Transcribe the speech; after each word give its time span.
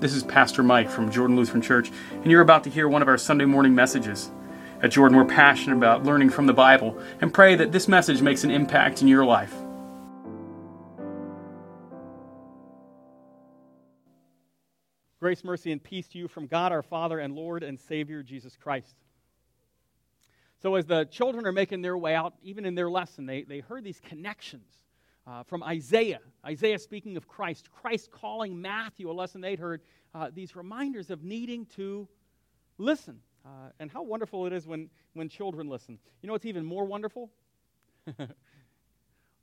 This 0.00 0.14
is 0.14 0.22
Pastor 0.22 0.62
Mike 0.62 0.88
from 0.88 1.10
Jordan 1.10 1.36
Lutheran 1.36 1.60
Church, 1.60 1.92
and 2.10 2.30
you're 2.30 2.40
about 2.40 2.64
to 2.64 2.70
hear 2.70 2.88
one 2.88 3.02
of 3.02 3.08
our 3.08 3.18
Sunday 3.18 3.44
morning 3.44 3.74
messages. 3.74 4.30
At 4.82 4.92
Jordan, 4.92 5.18
we're 5.18 5.26
passionate 5.26 5.76
about 5.76 6.04
learning 6.04 6.30
from 6.30 6.46
the 6.46 6.54
Bible 6.54 6.98
and 7.20 7.34
pray 7.34 7.54
that 7.56 7.70
this 7.70 7.86
message 7.86 8.22
makes 8.22 8.42
an 8.42 8.50
impact 8.50 9.02
in 9.02 9.08
your 9.08 9.26
life. 9.26 9.54
Grace, 15.20 15.44
mercy, 15.44 15.70
and 15.70 15.84
peace 15.84 16.08
to 16.08 16.18
you 16.18 16.28
from 16.28 16.46
God 16.46 16.72
our 16.72 16.82
Father 16.82 17.18
and 17.18 17.34
Lord 17.34 17.62
and 17.62 17.78
Savior 17.78 18.22
Jesus 18.22 18.56
Christ. 18.56 18.96
So, 20.62 20.76
as 20.76 20.86
the 20.86 21.04
children 21.04 21.46
are 21.46 21.52
making 21.52 21.82
their 21.82 21.98
way 21.98 22.14
out, 22.14 22.32
even 22.42 22.64
in 22.64 22.74
their 22.74 22.88
lesson, 22.88 23.26
they, 23.26 23.42
they 23.42 23.60
heard 23.60 23.84
these 23.84 24.00
connections 24.00 24.72
uh, 25.26 25.42
from 25.44 25.62
Isaiah. 25.62 26.20
Isaiah 26.44 26.78
speaking 26.78 27.16
of 27.16 27.28
Christ, 27.28 27.70
Christ 27.70 28.10
calling 28.10 28.60
Matthew, 28.60 29.10
a 29.10 29.12
lesson 29.12 29.40
they'd 29.40 29.58
heard, 29.58 29.82
uh, 30.14 30.30
these 30.32 30.56
reminders 30.56 31.10
of 31.10 31.22
needing 31.22 31.66
to 31.76 32.08
listen. 32.78 33.20
Uh, 33.44 33.70
and 33.78 33.90
how 33.90 34.02
wonderful 34.02 34.46
it 34.46 34.52
is 34.52 34.66
when, 34.66 34.90
when 35.14 35.28
children 35.28 35.68
listen. 35.68 35.98
You 36.22 36.26
know 36.26 36.34
what's 36.34 36.44
even 36.44 36.64
more 36.64 36.84
wonderful? 36.84 37.30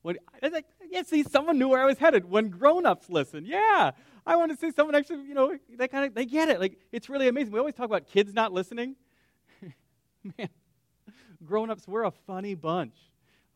when, 0.02 0.18
I 0.42 0.48
like, 0.50 0.66
yeah, 0.90 1.02
see, 1.04 1.24
someone 1.24 1.58
knew 1.58 1.68
where 1.68 1.82
I 1.82 1.86
was 1.86 1.98
headed. 1.98 2.30
When 2.30 2.50
grown 2.50 2.86
ups 2.86 3.10
listen, 3.10 3.46
yeah, 3.46 3.92
I 4.26 4.36
want 4.36 4.52
to 4.52 4.58
see 4.58 4.72
someone 4.72 4.94
actually, 4.94 5.24
you 5.24 5.34
know, 5.34 5.58
they 5.76 5.88
kind 5.88 6.06
of 6.06 6.14
they 6.14 6.26
get 6.26 6.50
it. 6.50 6.60
Like 6.60 6.78
it's 6.92 7.10
really 7.10 7.28
amazing. 7.28 7.54
We 7.54 7.60
always 7.60 7.76
talk 7.76 7.86
about 7.86 8.08
kids 8.08 8.34
not 8.34 8.52
listening. 8.52 8.96
Man, 10.38 10.50
grown 11.44 11.70
ups, 11.72 11.88
we're 11.88 12.04
a 12.04 12.12
funny 12.12 12.54
bunch. 12.54 12.96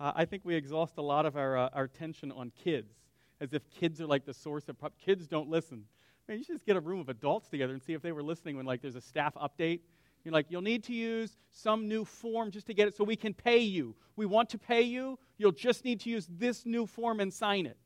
Uh, 0.01 0.11
I 0.15 0.25
think 0.25 0.43
we 0.43 0.55
exhaust 0.55 0.97
a 0.97 1.01
lot 1.03 1.27
of 1.27 1.37
our, 1.37 1.55
uh, 1.55 1.69
our 1.73 1.83
attention 1.83 2.31
on 2.31 2.51
kids, 2.63 2.91
as 3.39 3.53
if 3.53 3.69
kids 3.69 4.01
are 4.01 4.07
like 4.07 4.25
the 4.25 4.33
source 4.33 4.67
of 4.67 4.79
pro- 4.79 4.89
kids 4.99 5.27
don't 5.27 5.47
listen. 5.47 5.83
Man, 6.27 6.39
you 6.39 6.43
should 6.43 6.55
just 6.55 6.65
get 6.65 6.75
a 6.75 6.79
room 6.79 6.99
of 6.99 7.07
adults 7.07 7.49
together 7.49 7.71
and 7.71 7.83
see 7.83 7.93
if 7.93 8.01
they 8.01 8.11
were 8.11 8.23
listening 8.23 8.57
when 8.57 8.65
like 8.65 8.81
there's 8.81 8.95
a 8.95 9.01
staff 9.01 9.35
update. 9.35 9.81
You're 10.23 10.33
like, 10.33 10.47
you'll 10.49 10.63
need 10.63 10.83
to 10.85 10.93
use 10.93 11.37
some 11.51 11.87
new 11.87 12.03
form 12.03 12.49
just 12.49 12.65
to 12.65 12.73
get 12.73 12.87
it 12.87 12.95
so 12.95 13.03
we 13.03 13.15
can 13.15 13.35
pay 13.35 13.59
you. 13.59 13.95
We 14.15 14.25
want 14.25 14.49
to 14.49 14.57
pay 14.57 14.81
you. 14.81 15.19
You'll 15.37 15.51
just 15.51 15.85
need 15.85 15.99
to 16.01 16.09
use 16.09 16.27
this 16.31 16.65
new 16.65 16.87
form 16.87 17.19
and 17.19 17.31
sign 17.31 17.67
it. 17.67 17.77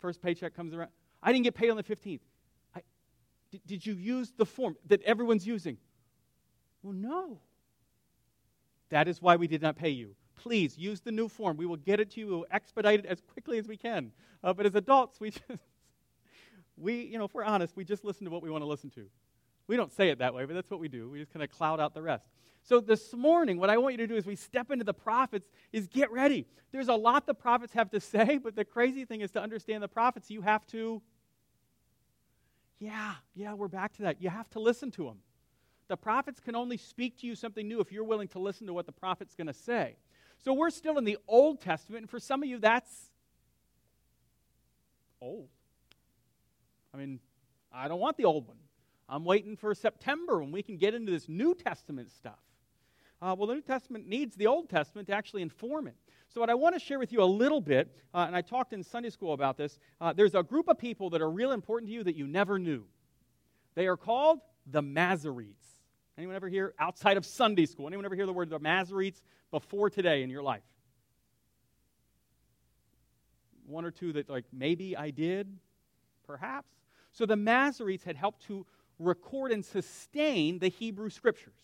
First 0.00 0.20
paycheck 0.20 0.52
comes 0.52 0.74
around. 0.74 0.90
I 1.22 1.30
didn't 1.30 1.44
get 1.44 1.54
paid 1.54 1.70
on 1.70 1.76
the 1.76 1.84
15th. 1.84 2.20
I, 2.74 2.80
did, 3.52 3.60
did 3.66 3.86
you 3.86 3.94
use 3.94 4.32
the 4.36 4.46
form 4.46 4.74
that 4.88 5.00
everyone's 5.02 5.46
using? 5.46 5.76
Well, 6.82 6.92
no. 6.92 7.38
That 8.88 9.06
is 9.06 9.22
why 9.22 9.36
we 9.36 9.46
did 9.46 9.62
not 9.62 9.76
pay 9.76 9.90
you 9.90 10.16
please 10.42 10.78
use 10.78 11.00
the 11.00 11.12
new 11.12 11.28
form. 11.28 11.56
We 11.56 11.66
will 11.66 11.76
get 11.76 12.00
it 12.00 12.10
to 12.12 12.20
you. 12.20 12.26
We 12.26 12.32
will 12.32 12.46
expedite 12.50 13.00
it 13.00 13.06
as 13.06 13.20
quickly 13.20 13.58
as 13.58 13.68
we 13.68 13.76
can. 13.76 14.12
Uh, 14.42 14.52
but 14.52 14.66
as 14.66 14.74
adults, 14.74 15.20
we 15.20 15.30
just, 15.48 15.62
we, 16.76 17.02
you 17.04 17.18
know, 17.18 17.24
if 17.24 17.34
we're 17.34 17.44
honest, 17.44 17.76
we 17.76 17.84
just 17.84 18.04
listen 18.04 18.24
to 18.24 18.30
what 18.30 18.42
we 18.42 18.50
want 18.50 18.62
to 18.62 18.66
listen 18.66 18.90
to. 18.90 19.06
We 19.66 19.76
don't 19.76 19.92
say 19.92 20.08
it 20.08 20.18
that 20.18 20.34
way, 20.34 20.44
but 20.46 20.54
that's 20.54 20.70
what 20.70 20.80
we 20.80 20.88
do. 20.88 21.10
We 21.10 21.20
just 21.20 21.32
kind 21.32 21.42
of 21.42 21.50
cloud 21.50 21.78
out 21.78 21.94
the 21.94 22.02
rest. 22.02 22.26
So 22.62 22.80
this 22.80 23.14
morning, 23.14 23.58
what 23.58 23.70
I 23.70 23.78
want 23.78 23.94
you 23.94 23.98
to 23.98 24.06
do 24.06 24.16
as 24.16 24.26
we 24.26 24.36
step 24.36 24.70
into 24.70 24.84
the 24.84 24.94
prophets 24.94 25.48
is 25.72 25.86
get 25.86 26.10
ready. 26.10 26.46
There's 26.72 26.88
a 26.88 26.94
lot 26.94 27.26
the 27.26 27.34
prophets 27.34 27.72
have 27.74 27.90
to 27.90 28.00
say, 28.00 28.38
but 28.38 28.56
the 28.56 28.64
crazy 28.64 29.04
thing 29.04 29.20
is 29.20 29.30
to 29.32 29.42
understand 29.42 29.82
the 29.82 29.88
prophets, 29.88 30.30
you 30.30 30.42
have 30.42 30.66
to, 30.68 31.02
yeah, 32.78 33.14
yeah, 33.34 33.54
we're 33.54 33.68
back 33.68 33.92
to 33.94 34.02
that. 34.02 34.20
You 34.22 34.30
have 34.30 34.48
to 34.50 34.60
listen 34.60 34.90
to 34.92 35.04
them. 35.04 35.18
The 35.88 35.96
prophets 35.96 36.38
can 36.38 36.54
only 36.54 36.76
speak 36.76 37.18
to 37.18 37.26
you 37.26 37.34
something 37.34 37.66
new 37.66 37.80
if 37.80 37.90
you're 37.90 38.04
willing 38.04 38.28
to 38.28 38.38
listen 38.38 38.66
to 38.68 38.72
what 38.72 38.86
the 38.86 38.92
prophet's 38.92 39.34
going 39.34 39.48
to 39.48 39.52
say. 39.52 39.96
So 40.42 40.54
we're 40.54 40.70
still 40.70 40.96
in 40.98 41.04
the 41.04 41.18
Old 41.28 41.60
Testament, 41.60 42.02
and 42.02 42.10
for 42.10 42.18
some 42.18 42.42
of 42.42 42.48
you, 42.48 42.58
that's 42.58 43.10
old. 45.20 45.48
I 46.94 46.96
mean, 46.96 47.20
I 47.72 47.88
don't 47.88 48.00
want 48.00 48.16
the 48.16 48.24
old 48.24 48.48
one. 48.48 48.56
I'm 49.08 49.24
waiting 49.24 49.56
for 49.56 49.74
September 49.74 50.40
when 50.40 50.50
we 50.50 50.62
can 50.62 50.76
get 50.76 50.94
into 50.94 51.12
this 51.12 51.28
New 51.28 51.54
Testament 51.54 52.10
stuff. 52.10 52.38
Uh, 53.22 53.34
well, 53.36 53.46
the 53.46 53.54
New 53.54 53.60
Testament 53.60 54.08
needs 54.08 54.34
the 54.34 54.46
Old 54.46 54.70
Testament 54.70 55.08
to 55.08 55.14
actually 55.14 55.42
inform 55.42 55.86
it. 55.86 55.96
So, 56.30 56.40
what 56.40 56.48
I 56.48 56.54
want 56.54 56.74
to 56.74 56.80
share 56.80 56.98
with 56.98 57.12
you 57.12 57.22
a 57.22 57.24
little 57.24 57.60
bit, 57.60 57.94
uh, 58.14 58.24
and 58.26 58.34
I 58.34 58.40
talked 58.40 58.72
in 58.72 58.82
Sunday 58.82 59.10
school 59.10 59.34
about 59.34 59.58
this, 59.58 59.78
uh, 60.00 60.12
there's 60.14 60.34
a 60.34 60.42
group 60.42 60.68
of 60.68 60.78
people 60.78 61.10
that 61.10 61.20
are 61.20 61.30
real 61.30 61.52
important 61.52 61.90
to 61.90 61.94
you 61.94 62.02
that 62.04 62.16
you 62.16 62.26
never 62.26 62.58
knew. 62.58 62.84
They 63.74 63.86
are 63.88 63.96
called 63.96 64.40
the 64.66 64.82
Masoretes. 64.82 65.69
Anyone 66.20 66.36
ever 66.36 66.50
hear 66.50 66.74
outside 66.78 67.16
of 67.16 67.24
Sunday 67.24 67.64
school? 67.64 67.86
Anyone 67.86 68.04
ever 68.04 68.14
hear 68.14 68.26
the 68.26 68.32
word 68.34 68.50
the 68.50 68.60
Masoretes 68.60 69.22
before 69.50 69.88
today 69.88 70.22
in 70.22 70.28
your 70.28 70.42
life? 70.42 70.60
One 73.66 73.86
or 73.86 73.90
two 73.90 74.12
that, 74.12 74.28
like, 74.28 74.44
maybe 74.52 74.94
I 74.94 75.12
did, 75.12 75.48
perhaps. 76.26 76.68
So 77.12 77.24
the 77.24 77.36
Masoretes 77.36 78.04
had 78.04 78.16
helped 78.16 78.42
to 78.48 78.66
record 78.98 79.50
and 79.50 79.64
sustain 79.64 80.58
the 80.58 80.68
Hebrew 80.68 81.08
scriptures. 81.08 81.54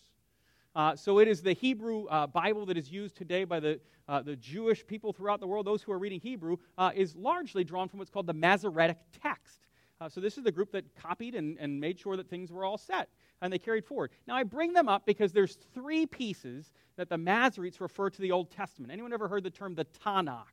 Uh, 0.75 0.95
so 0.95 1.19
it 1.19 1.27
is 1.27 1.43
the 1.43 1.53
Hebrew 1.53 2.07
uh, 2.07 2.25
Bible 2.25 2.65
that 2.65 2.77
is 2.77 2.91
used 2.91 3.15
today 3.15 3.43
by 3.43 3.59
the, 3.59 3.79
uh, 4.09 4.23
the 4.23 4.37
Jewish 4.37 4.83
people 4.87 5.13
throughout 5.13 5.39
the 5.39 5.45
world. 5.45 5.67
Those 5.67 5.83
who 5.83 5.91
are 5.91 5.99
reading 5.99 6.19
Hebrew 6.19 6.57
uh, 6.79 6.89
is 6.95 7.15
largely 7.15 7.63
drawn 7.63 7.89
from 7.89 7.99
what's 7.99 8.09
called 8.09 8.25
the 8.25 8.33
Masoretic 8.33 8.97
text. 9.21 9.59
Uh, 10.01 10.09
so 10.09 10.19
this 10.19 10.35
is 10.35 10.43
the 10.43 10.51
group 10.51 10.71
that 10.71 10.95
copied 10.95 11.35
and, 11.35 11.59
and 11.59 11.79
made 11.79 11.99
sure 11.99 12.17
that 12.17 12.27
things 12.27 12.51
were 12.51 12.65
all 12.65 12.79
set 12.79 13.09
and 13.41 13.51
they 13.51 13.59
carried 13.59 13.85
forward. 13.85 14.11
Now 14.27 14.35
I 14.35 14.43
bring 14.43 14.73
them 14.73 14.87
up 14.87 15.05
because 15.05 15.31
there's 15.31 15.57
three 15.73 16.05
pieces 16.05 16.71
that 16.95 17.09
the 17.09 17.17
Masoretes 17.17 17.79
refer 17.79 18.09
to 18.09 18.21
the 18.21 18.31
Old 18.31 18.51
Testament. 18.51 18.91
Anyone 18.91 19.13
ever 19.13 19.27
heard 19.27 19.43
the 19.43 19.49
term 19.49 19.75
the 19.75 19.85
Tanakh? 20.03 20.43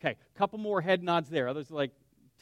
Okay, 0.00 0.16
a 0.34 0.38
couple 0.38 0.58
more 0.58 0.80
head 0.80 1.02
nods 1.02 1.28
there. 1.28 1.48
Others 1.48 1.70
like 1.70 1.90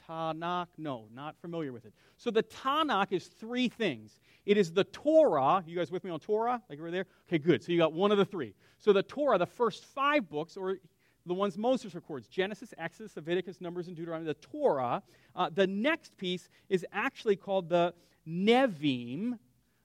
Tanakh? 0.08 0.68
No, 0.78 1.06
not 1.14 1.36
familiar 1.40 1.72
with 1.72 1.84
it. 1.84 1.92
So 2.16 2.30
the 2.30 2.42
Tanakh 2.42 3.12
is 3.12 3.26
three 3.26 3.68
things. 3.68 4.20
It 4.46 4.56
is 4.56 4.72
the 4.72 4.84
Torah. 4.84 5.62
You 5.66 5.76
guys 5.76 5.90
with 5.90 6.04
me 6.04 6.10
on 6.10 6.20
Torah? 6.20 6.60
Like 6.68 6.78
over 6.78 6.90
there? 6.90 7.06
Okay, 7.28 7.38
good. 7.38 7.62
So 7.62 7.72
you 7.72 7.78
got 7.78 7.92
one 7.92 8.10
of 8.10 8.18
the 8.18 8.24
three. 8.24 8.54
So 8.78 8.92
the 8.92 9.02
Torah, 9.02 9.38
the 9.38 9.46
first 9.46 9.84
five 9.84 10.28
books, 10.28 10.56
or 10.56 10.78
the 11.26 11.34
ones 11.34 11.56
Moses 11.56 11.94
records 11.94 12.26
Genesis, 12.26 12.74
Exodus, 12.78 13.14
Leviticus, 13.16 13.60
Numbers, 13.60 13.86
and 13.86 13.96
Deuteronomy, 13.96 14.26
the 14.26 14.34
Torah. 14.34 15.02
Uh, 15.36 15.50
the 15.52 15.66
next 15.66 16.16
piece 16.16 16.48
is 16.68 16.84
actually 16.92 17.36
called 17.36 17.68
the 17.68 17.94
Nevi'im, 18.26 19.38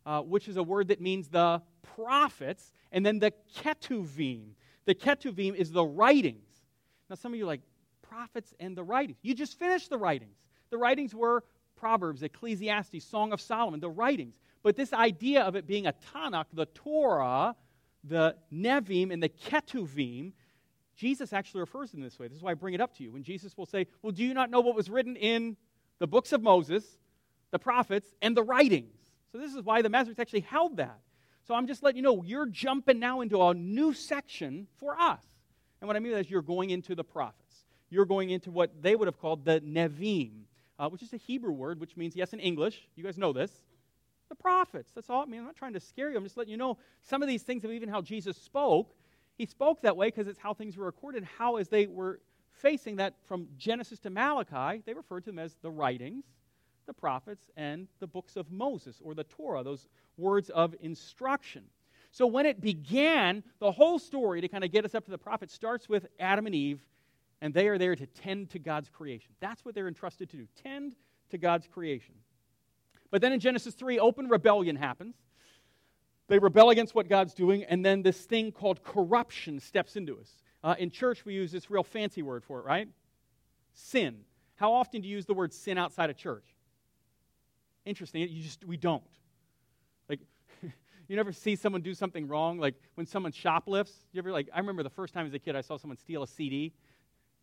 uh, 0.05 0.21
which 0.21 0.47
is 0.47 0.57
a 0.57 0.63
word 0.63 0.89
that 0.89 1.01
means 1.01 1.27
the 1.27 1.61
prophets, 1.95 2.71
and 2.91 3.05
then 3.05 3.19
the 3.19 3.33
Ketuvim. 3.57 4.51
The 4.85 4.95
Ketuvim 4.95 5.55
is 5.55 5.71
the 5.71 5.85
writings. 5.85 6.43
Now, 7.09 7.15
some 7.15 7.33
of 7.33 7.39
you 7.39 7.45
like, 7.45 7.61
prophets 8.01 8.53
and 8.59 8.75
the 8.75 8.83
writings. 8.83 9.17
You 9.21 9.33
just 9.33 9.59
finished 9.59 9.89
the 9.89 9.97
writings. 9.97 10.37
The 10.69 10.77
writings 10.77 11.13
were 11.13 11.43
Proverbs, 11.75 12.23
Ecclesiastes, 12.23 13.03
Song 13.03 13.33
of 13.33 13.41
Solomon, 13.41 13.79
the 13.79 13.89
writings. 13.89 14.35
But 14.63 14.75
this 14.75 14.93
idea 14.93 15.43
of 15.43 15.55
it 15.55 15.67
being 15.67 15.87
a 15.87 15.93
Tanakh, 16.13 16.45
the 16.53 16.65
Torah, 16.67 17.55
the 18.03 18.35
Nevi'im, 18.51 19.11
and 19.11 19.21
the 19.21 19.29
Ketuvim, 19.29 20.33
Jesus 20.95 21.31
actually 21.31 21.61
refers 21.61 21.91
them 21.91 22.01
this 22.01 22.17
way. 22.17 22.27
This 22.27 22.37
is 22.37 22.43
why 22.43 22.51
I 22.51 22.55
bring 22.55 22.73
it 22.73 22.81
up 22.81 22.95
to 22.97 23.03
you. 23.03 23.11
When 23.11 23.23
Jesus 23.23 23.55
will 23.55 23.67
say, 23.67 23.85
Well, 24.01 24.11
do 24.11 24.23
you 24.23 24.33
not 24.33 24.49
know 24.49 24.61
what 24.61 24.75
was 24.75 24.89
written 24.89 25.15
in 25.15 25.55
the 25.99 26.07
books 26.07 26.31
of 26.33 26.41
Moses, 26.41 26.97
the 27.51 27.59
prophets, 27.59 28.07
and 28.21 28.35
the 28.35 28.43
writings? 28.43 28.93
So 29.31 29.37
this 29.37 29.53
is 29.53 29.61
why 29.63 29.81
the 29.81 29.89
Masoretes 29.89 30.19
actually 30.19 30.41
held 30.41 30.77
that. 30.77 30.99
So 31.47 31.53
I'm 31.53 31.67
just 31.67 31.83
letting 31.83 31.97
you 31.97 32.03
know 32.03 32.23
you're 32.23 32.45
jumping 32.45 32.99
now 32.99 33.21
into 33.21 33.41
a 33.41 33.53
new 33.53 33.93
section 33.93 34.67
for 34.77 34.99
us. 34.99 35.23
And 35.79 35.87
what 35.87 35.95
I 35.95 35.99
mean 35.99 36.13
is 36.13 36.29
you're 36.29 36.41
going 36.41 36.69
into 36.71 36.95
the 36.95 37.03
prophets. 37.03 37.65
You're 37.89 38.05
going 38.05 38.31
into 38.31 38.51
what 38.51 38.81
they 38.81 38.95
would 38.95 39.07
have 39.07 39.19
called 39.19 39.45
the 39.45 39.61
Nevi'im, 39.61 40.43
uh, 40.77 40.89
which 40.89 41.01
is 41.03 41.13
a 41.13 41.17
Hebrew 41.17 41.51
word, 41.51 41.79
which 41.79 41.95
means, 41.95 42.15
yes, 42.15 42.33
in 42.33 42.39
English, 42.39 42.87
you 42.95 43.03
guys 43.03 43.17
know 43.17 43.31
this, 43.31 43.51
the 44.27 44.35
prophets. 44.35 44.91
That's 44.93 45.09
all. 45.09 45.21
I 45.21 45.25
mean, 45.25 45.39
I'm 45.39 45.45
not 45.45 45.55
trying 45.55 45.73
to 45.73 45.79
scare 45.79 46.09
you. 46.09 46.17
I'm 46.17 46.23
just 46.23 46.35
letting 46.35 46.51
you 46.51 46.57
know 46.57 46.77
some 47.01 47.21
of 47.21 47.29
these 47.29 47.43
things 47.43 47.63
of 47.63 47.71
even 47.71 47.87
how 47.87 48.01
Jesus 48.01 48.35
spoke 48.35 48.93
he 49.37 49.45
spoke 49.45 49.81
that 49.81 49.95
way 49.95 50.07
because 50.07 50.27
it's 50.27 50.39
how 50.39 50.53
things 50.53 50.75
were 50.77 50.85
recorded, 50.85 51.23
how, 51.37 51.57
as 51.57 51.69
they 51.69 51.85
were 51.85 52.19
facing 52.49 52.95
that 52.95 53.13
from 53.27 53.47
Genesis 53.57 53.99
to 53.99 54.09
Malachi, 54.09 54.81
they 54.85 54.93
referred 54.93 55.25
to 55.25 55.29
them 55.29 55.39
as 55.39 55.55
the 55.61 55.69
writings, 55.69 56.25
the 56.87 56.93
prophets, 56.93 57.49
and 57.55 57.87
the 57.99 58.07
books 58.07 58.35
of 58.35 58.51
Moses, 58.51 58.99
or 59.03 59.13
the 59.13 59.23
Torah, 59.23 59.63
those 59.63 59.87
words 60.17 60.49
of 60.49 60.73
instruction. 60.81 61.63
So 62.11 62.25
when 62.25 62.45
it 62.45 62.61
began, 62.61 63.43
the 63.59 63.71
whole 63.71 63.99
story 63.99 64.41
to 64.41 64.47
kind 64.47 64.63
of 64.63 64.71
get 64.71 64.85
us 64.85 64.95
up 64.95 65.05
to 65.05 65.11
the 65.11 65.17
prophet 65.17 65.51
starts 65.51 65.87
with 65.87 66.07
Adam 66.19 66.47
and 66.47 66.55
Eve, 66.55 66.79
and 67.41 67.53
they 67.53 67.67
are 67.67 67.77
there 67.77 67.95
to 67.95 68.05
tend 68.07 68.49
to 68.51 68.59
God's 68.59 68.89
creation. 68.89 69.31
That's 69.39 69.63
what 69.63 69.75
they're 69.75 69.87
entrusted 69.87 70.29
to 70.31 70.37
do 70.37 70.47
tend 70.63 70.95
to 71.29 71.37
God's 71.37 71.67
creation. 71.67 72.15
But 73.11 73.21
then 73.21 73.31
in 73.31 73.39
Genesis 73.39 73.75
3, 73.75 73.99
open 73.99 74.27
rebellion 74.27 74.75
happens. 74.75 75.15
They 76.27 76.39
rebel 76.39 76.71
against 76.71 76.93
what 76.93 77.07
God's 77.07 77.33
doing, 77.33 77.63
and 77.63 77.85
then 77.85 78.01
this 78.01 78.19
thing 78.25 78.51
called 78.51 78.83
corruption 78.83 79.59
steps 79.59 79.95
into 79.95 80.19
us. 80.19 80.29
Uh, 80.63 80.75
in 80.77 80.89
church, 80.89 81.23
we 81.23 81.33
use 81.33 81.51
this 81.51 81.69
real 81.69 81.83
fancy 81.83 82.21
word 82.21 82.43
for 82.43 82.59
it, 82.59 82.65
right? 82.65 82.89
Sin. 83.73 84.17
How 84.55 84.73
often 84.73 85.01
do 85.01 85.07
you 85.07 85.15
use 85.15 85.25
the 85.25 85.33
word 85.33 85.53
sin 85.53 85.77
outside 85.77 86.09
of 86.09 86.17
church? 86.17 86.43
Interesting. 87.87 88.21
You 88.21 88.43
just 88.43 88.65
we 88.65 88.75
don't. 88.75 89.03
Like, 90.09 90.19
you 91.07 91.15
never 91.15 91.31
see 91.31 91.55
someone 91.55 91.81
do 91.81 91.93
something 91.93 92.27
wrong. 92.27 92.59
Like 92.59 92.75
when 92.95 93.07
someone 93.07 93.31
shoplifts. 93.31 93.93
You 94.11 94.19
ever 94.19 94.31
like? 94.31 94.49
I 94.53 94.59
remember 94.59 94.83
the 94.83 94.89
first 94.89 95.13
time 95.13 95.25
as 95.25 95.33
a 95.33 95.39
kid 95.39 95.55
I 95.55 95.61
saw 95.61 95.77
someone 95.77 95.97
steal 95.97 96.21
a 96.23 96.27
CD. 96.27 96.73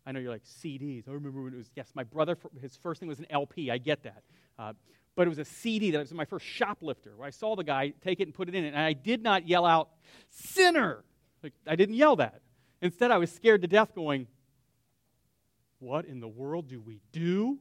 I 0.05 0.11
know 0.11 0.19
you're 0.19 0.31
like 0.31 0.43
CDs. 0.43 1.07
I 1.09 1.11
remember 1.13 1.41
when 1.41 1.53
it 1.53 1.57
was, 1.57 1.71
yes, 1.75 1.91
my 1.95 2.03
brother, 2.03 2.37
his 2.61 2.77
first 2.77 2.99
thing 2.99 3.09
was 3.09 3.17
an 3.17 3.25
LP. 3.31 3.71
I 3.71 3.79
get 3.79 4.03
that. 4.03 4.21
Uh, 4.59 4.73
but 5.15 5.25
it 5.25 5.29
was 5.29 5.39
a 5.39 5.45
CD 5.45 5.89
that 5.91 5.97
was 5.97 6.13
my 6.13 6.25
first 6.25 6.45
shoplifter 6.45 7.15
where 7.15 7.25
I 7.25 7.31
saw 7.31 7.55
the 7.55 7.63
guy 7.63 7.93
take 8.03 8.19
it 8.19 8.27
and 8.27 8.33
put 8.33 8.47
it 8.47 8.53
in 8.53 8.65
it. 8.65 8.67
And 8.67 8.77
I 8.77 8.93
did 8.93 9.23
not 9.23 9.47
yell 9.47 9.65
out, 9.65 9.89
sinner. 10.29 11.03
Like, 11.41 11.53
I 11.65 11.75
didn't 11.75 11.95
yell 11.95 12.17
that. 12.17 12.41
Instead, 12.81 13.09
I 13.09 13.17
was 13.17 13.31
scared 13.31 13.63
to 13.63 13.67
death 13.67 13.95
going, 13.95 14.27
what 15.79 16.05
in 16.05 16.19
the 16.19 16.27
world 16.27 16.67
do 16.67 16.79
we 16.79 16.99
do? 17.11 17.57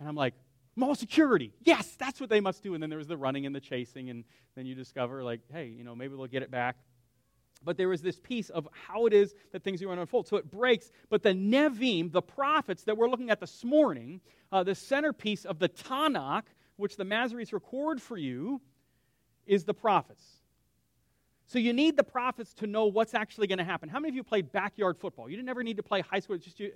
And 0.00 0.08
I'm 0.08 0.16
like, 0.16 0.34
mall 0.80 0.96
security. 0.96 1.52
Yes, 1.62 1.94
that's 1.96 2.20
what 2.20 2.28
they 2.28 2.40
must 2.40 2.62
do. 2.62 2.74
And 2.74 2.82
then 2.82 2.90
there 2.90 2.98
was 2.98 3.06
the 3.06 3.16
running 3.16 3.46
and 3.46 3.54
the 3.54 3.60
chasing. 3.60 4.10
And 4.10 4.24
then 4.56 4.66
you 4.66 4.74
discover, 4.74 5.22
like, 5.22 5.40
hey, 5.52 5.66
you 5.66 5.84
know, 5.84 5.94
maybe 5.94 6.16
they'll 6.16 6.26
get 6.26 6.42
it 6.42 6.50
back. 6.50 6.76
But 7.62 7.76
there 7.76 7.88
was 7.88 8.00
this 8.00 8.18
piece 8.18 8.48
of 8.48 8.66
how 8.88 9.06
it 9.06 9.12
is 9.12 9.34
that 9.52 9.62
things 9.62 9.82
are 9.82 9.84
going 9.84 9.98
to 9.98 10.02
unfold. 10.02 10.26
So 10.26 10.38
it 10.38 10.50
breaks. 10.50 10.90
But 11.10 11.22
the 11.22 11.34
Nevi'im, 11.34 12.10
the 12.10 12.22
prophets 12.22 12.84
that 12.84 12.96
we're 12.96 13.08
looking 13.08 13.30
at 13.30 13.38
this 13.38 13.62
morning, 13.62 14.20
uh, 14.50 14.64
the 14.64 14.74
centerpiece 14.74 15.44
of 15.44 15.58
the 15.58 15.68
Tanakh, 15.68 16.44
which 16.76 16.96
the 16.96 17.04
Masoretes 17.04 17.52
record 17.52 18.00
for 18.00 18.16
you, 18.16 18.62
is 19.46 19.64
the 19.64 19.74
prophets. 19.74 20.24
So 21.50 21.58
you 21.58 21.72
need 21.72 21.96
the 21.96 22.04
prophets 22.04 22.54
to 22.54 22.68
know 22.68 22.86
what's 22.86 23.12
actually 23.12 23.48
going 23.48 23.58
to 23.58 23.64
happen. 23.64 23.88
How 23.88 23.98
many 23.98 24.10
of 24.10 24.14
you 24.14 24.22
played 24.22 24.52
backyard 24.52 24.96
football? 24.96 25.28
You 25.28 25.34
didn't 25.34 25.48
ever 25.48 25.64
need 25.64 25.78
to 25.78 25.82
play 25.82 26.00
high 26.00 26.20
school. 26.20 26.38
Just 26.38 26.60
you, 26.60 26.70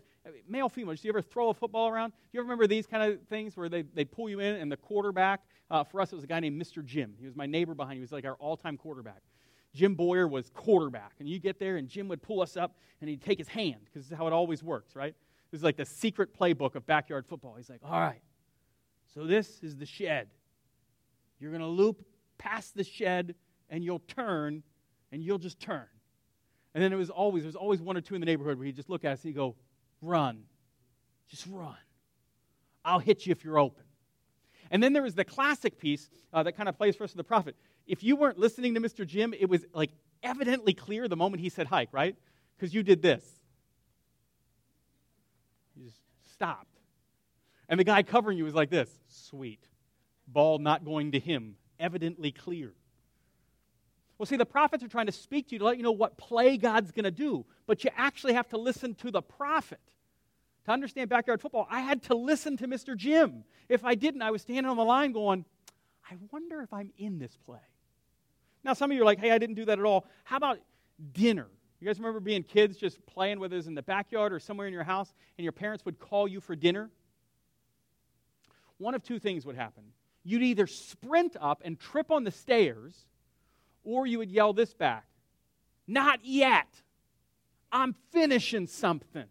male, 0.49 0.69
female. 0.69 0.97
Did 0.97 1.05
you 1.05 1.11
ever 1.11 1.23
throw 1.23 1.51
a 1.51 1.55
football 1.55 1.89
around? 1.89 2.11
Do 2.11 2.17
you 2.33 2.41
ever 2.41 2.45
remember 2.45 2.67
these 2.67 2.85
kind 2.85 3.13
of 3.13 3.23
things 3.29 3.57
where 3.57 3.69
they 3.69 3.83
they 3.83 4.05
pull 4.05 4.29
you 4.29 4.41
in 4.41 4.57
and 4.57 4.73
the 4.73 4.77
quarterback? 4.77 5.43
Uh, 5.71 5.85
for 5.85 6.01
us, 6.01 6.13
it 6.13 6.17
was 6.17 6.25
a 6.25 6.27
guy 6.27 6.41
named 6.41 6.61
Mr. 6.61 6.85
Jim. 6.85 7.15
He 7.21 7.25
was 7.25 7.37
my 7.37 7.47
neighbor 7.47 7.73
behind. 7.73 7.95
He 7.95 8.01
was 8.01 8.11
like 8.11 8.25
our 8.25 8.35
all-time 8.35 8.77
quarterback. 8.77 9.23
Jim 9.75 9.95
Boyer 9.95 10.27
was 10.27 10.51
quarterback, 10.51 11.13
and 11.21 11.29
you 11.29 11.39
get 11.39 11.61
there 11.61 11.77
and 11.77 11.89
Jim 11.89 12.09
would 12.09 12.21
pull 12.21 12.43
us 12.43 12.57
up 12.57 12.75
and 13.01 13.09
he'd 13.09 13.23
take 13.23 13.39
his 13.39 13.49
hand 13.49 13.77
because 13.85 14.03
this 14.03 14.11
is 14.11 14.19
how 14.19 14.27
it 14.27 14.33
always 14.33 14.65
works, 14.65 14.97
right? 14.97 15.15
This 15.53 15.61
is 15.61 15.65
like 15.65 15.77
the 15.77 15.87
secret 15.87 16.37
playbook 16.37 16.75
of 16.75 16.85
backyard 16.85 17.27
football. 17.27 17.55
He's 17.57 17.71
like, 17.71 17.81
all 17.85 18.01
right, 18.01 18.23
so 19.15 19.25
this 19.25 19.61
is 19.63 19.77
the 19.77 19.87
shed. 19.87 20.31
You're 21.39 21.53
going 21.53 21.63
to 21.63 21.69
loop 21.69 22.05
past 22.39 22.75
the 22.75 22.83
shed 22.83 23.37
and 23.75 23.83
you'll 23.83 23.99
turn 23.99 24.63
and 25.11 25.21
you'll 25.21 25.37
just 25.37 25.59
turn. 25.59 25.87
And 26.75 26.83
then 26.83 26.93
it 26.93 26.97
was 26.97 27.11
always, 27.11 27.43
there 27.43 27.49
was 27.49 27.57
always 27.57 27.83
one 27.83 27.97
or 27.97 28.01
two 28.01 28.15
in 28.15 28.21
the 28.21 28.25
neighborhood 28.25 28.57
where 28.57 28.67
he'd 28.67 28.77
just 28.77 28.89
look 28.89 29.05
at 29.05 29.15
us 29.15 29.25
and 29.25 29.31
he'd 29.31 29.37
go, 29.37 29.57
run. 30.01 30.45
Just 31.29 31.45
run. 31.51 31.75
I'll 32.85 33.01
hit 33.01 33.27
you 33.27 33.33
if 33.33 33.45
you're 33.45 33.59
open. 33.59 33.83
And 34.71 34.81
then 34.81 34.93
there 34.93 35.03
was 35.03 35.17
the 35.17 35.25
classic 35.25 35.77
piece 35.77 36.09
uh, 36.33 36.45
that 36.45 36.53
kind 36.53 36.69
of 36.69 36.79
plays 36.79 36.95
for 36.95 37.03
us 37.03 37.11
with 37.11 37.17
the 37.17 37.25
prophet. 37.25 37.57
If 37.89 38.05
you 38.05 38.15
weren't 38.15 38.39
listening 38.39 38.75
to 38.75 38.81
Mr. 38.81 39.05
Jim, 39.05 39.35
it 39.35 39.49
was 39.49 39.65
like 39.75 39.91
evidently 40.23 40.73
clear 40.73 41.09
the 41.09 41.17
moment 41.17 41.43
he 41.43 41.49
said 41.49 41.67
hike, 41.67 41.89
right? 41.91 42.15
Because 42.57 42.73
you 42.73 42.85
did 42.85 43.03
this. 43.03 43.25
You 45.75 45.87
just 45.87 46.01
stopped. 46.33 46.79
And 47.69 47.81
the 47.81 47.85
guy 47.85 48.05
covering 48.05 48.39
you 48.39 48.45
was 48.45 48.55
like 48.55 48.71
this 48.71 48.89
sweet. 49.09 49.67
Ball 50.29 50.61
not 50.61 50.85
going 50.85 51.11
to 51.13 51.19
him, 51.19 51.57
evidently 51.81 52.31
clear. 52.31 52.73
Well, 54.19 54.27
see, 54.27 54.37
the 54.37 54.47
prophets 54.47 54.85
are 54.85 54.89
trying 54.89 55.07
to 55.07 55.13
speak 55.13 55.49
to 55.49 55.55
you 55.55 55.59
to 55.59 55.65
let 55.65 55.77
you 55.77 55.83
know 55.83 55.93
what 55.93 56.17
play 56.17 56.57
God's 56.57 56.93
going 56.93 57.05
to 57.05 57.11
do, 57.11 57.45
but 57.67 57.83
you 57.83 57.91
actually 57.97 58.35
have 58.35 58.49
to 58.51 58.59
listen 58.59 58.95
to 58.97 59.11
the 59.11 59.23
prophet. 59.23 59.81
To 60.67 60.71
understand 60.71 61.11
backyard 61.11 61.41
football, 61.41 61.67
I 61.71 61.81
had 61.81 62.03
to 62.05 62.15
listen 62.15 62.57
to 62.59 62.69
Mr. 62.69 62.97
Jim. 62.97 63.45
If 63.69 63.85
I 63.85 63.95
didn't, 63.95 64.23
I 64.23 64.31
was 64.31 64.43
standing 64.43 64.71
on 64.71 64.77
the 64.77 64.85
line 64.85 65.13
going, 65.13 65.45
I 66.11 66.15
wonder 66.31 66.63
if 66.63 66.73
I'm 66.73 66.91
in 66.97 67.19
this 67.19 67.37
play. 67.45 67.59
Now, 68.63 68.73
some 68.73 68.91
of 68.91 68.97
you 68.97 69.03
are 69.03 69.07
like, 69.07 69.19
hey, 69.19 69.31
I 69.31 69.39
didn't 69.39 69.57
do 69.57 69.65
that 69.67 69.79
at 69.79 69.85
all. 69.85 70.07
How 70.23 70.37
about 70.37 70.59
dinner? 71.13 71.49
You 71.81 71.87
guys 71.87 71.99
remember 71.99 72.21
being 72.21 72.43
kids 72.43 72.79
just 72.79 73.05
playing 73.05 73.41
with 73.41 73.53
us 73.53 73.67
in 73.67 73.75
the 73.75 73.83
backyard 73.83 74.33
or 74.33 74.39
somewhere 74.39 74.67
in 74.67 74.73
your 74.73 74.85
house, 74.85 75.13
and 75.37 75.43
your 75.43 75.53
parents 75.53 75.85
would 75.85 75.99
call 75.99 76.27
you 76.27 76.41
for 76.41 76.57
dinner? 76.57 76.89
One 78.79 78.95
of 78.95 79.03
two 79.03 79.19
things 79.19 79.45
would 79.45 79.57
happen. 79.57 79.85
You'd 80.25 80.43
either 80.43 80.67
sprint 80.67 81.37
up 81.39 81.61
and 81.65 81.79
trip 81.79 82.11
on 82.11 82.25
the 82.25 82.31
stairs, 82.31 82.95
or 83.85 84.07
you 84.07 84.19
would 84.19 84.31
yell 84.31 84.53
this 84.53 84.75
back 84.75 85.07
Not 85.87 86.21
yet. 86.25 86.69
I'm 87.71 87.95
finishing 88.13 88.69
something. 88.69 89.27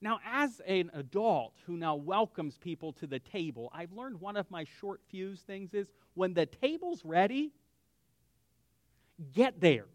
Now, 0.00 0.20
as 0.24 0.60
an 0.66 0.90
adult 0.94 1.54
who 1.66 1.76
now 1.76 1.96
welcomes 1.96 2.56
people 2.56 2.92
to 2.94 3.06
the 3.06 3.18
table, 3.18 3.70
I've 3.74 3.92
learned 3.92 4.20
one 4.20 4.36
of 4.36 4.48
my 4.50 4.64
short 4.78 5.00
fuse 5.08 5.40
things 5.40 5.74
is 5.74 5.90
when 6.14 6.34
the 6.34 6.46
table's 6.46 7.04
ready, 7.04 7.52
get 9.32 9.60
there. 9.60 9.86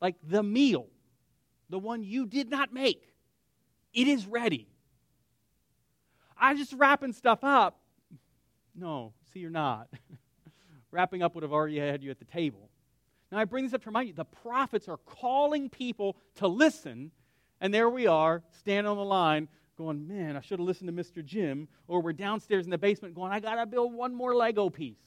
Like 0.00 0.14
the 0.22 0.42
meal, 0.42 0.86
the 1.68 1.78
one 1.78 2.02
you 2.02 2.26
did 2.26 2.48
not 2.48 2.72
make, 2.72 3.12
it 3.92 4.06
is 4.06 4.26
ready. 4.26 4.68
I'm 6.38 6.56
just 6.56 6.72
wrapping 6.72 7.12
stuff 7.12 7.40
up. 7.42 7.79
No, 8.80 9.12
see, 9.32 9.40
you're 9.40 9.50
not. 9.50 9.88
wrapping 10.90 11.22
up 11.22 11.34
would 11.34 11.42
have 11.42 11.52
already 11.52 11.78
had 11.78 12.02
you 12.02 12.10
at 12.10 12.18
the 12.18 12.24
table. 12.24 12.68
Now, 13.30 13.38
I 13.38 13.44
bring 13.44 13.64
this 13.64 13.74
up 13.74 13.82
to 13.82 13.90
remind 13.90 14.08
you 14.08 14.14
the 14.14 14.24
prophets 14.24 14.88
are 14.88 14.96
calling 14.98 15.68
people 15.68 16.16
to 16.36 16.48
listen 16.48 17.12
and 17.60 17.72
there 17.74 17.90
we 17.90 18.06
are, 18.06 18.42
standing 18.58 18.90
on 18.90 18.96
the 18.96 19.04
line, 19.04 19.46
going, 19.76 20.08
man, 20.08 20.36
I 20.36 20.40
should 20.40 20.58
have 20.58 20.66
listened 20.66 20.88
to 20.88 20.94
Mr. 20.94 21.24
Jim. 21.24 21.68
Or 21.88 22.00
we're 22.00 22.14
downstairs 22.14 22.64
in 22.64 22.70
the 22.70 22.78
basement 22.78 23.14
going, 23.14 23.32
I 23.32 23.40
got 23.40 23.56
to 23.56 23.66
build 23.66 23.92
one 23.92 24.14
more 24.14 24.34
Lego 24.34 24.70
piece. 24.70 24.98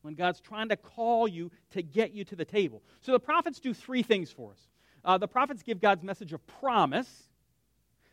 When 0.00 0.14
God's 0.14 0.40
trying 0.40 0.70
to 0.70 0.76
call 0.76 1.28
you 1.28 1.50
to 1.72 1.82
get 1.82 2.12
you 2.12 2.24
to 2.24 2.36
the 2.36 2.44
table. 2.44 2.82
So 3.02 3.12
the 3.12 3.20
prophets 3.20 3.60
do 3.60 3.74
three 3.74 4.02
things 4.02 4.30
for 4.30 4.52
us. 4.52 4.60
Uh, 5.04 5.18
the 5.18 5.28
prophets 5.28 5.62
give 5.62 5.80
God's 5.80 6.02
message 6.02 6.32
of 6.32 6.44
promise, 6.46 7.28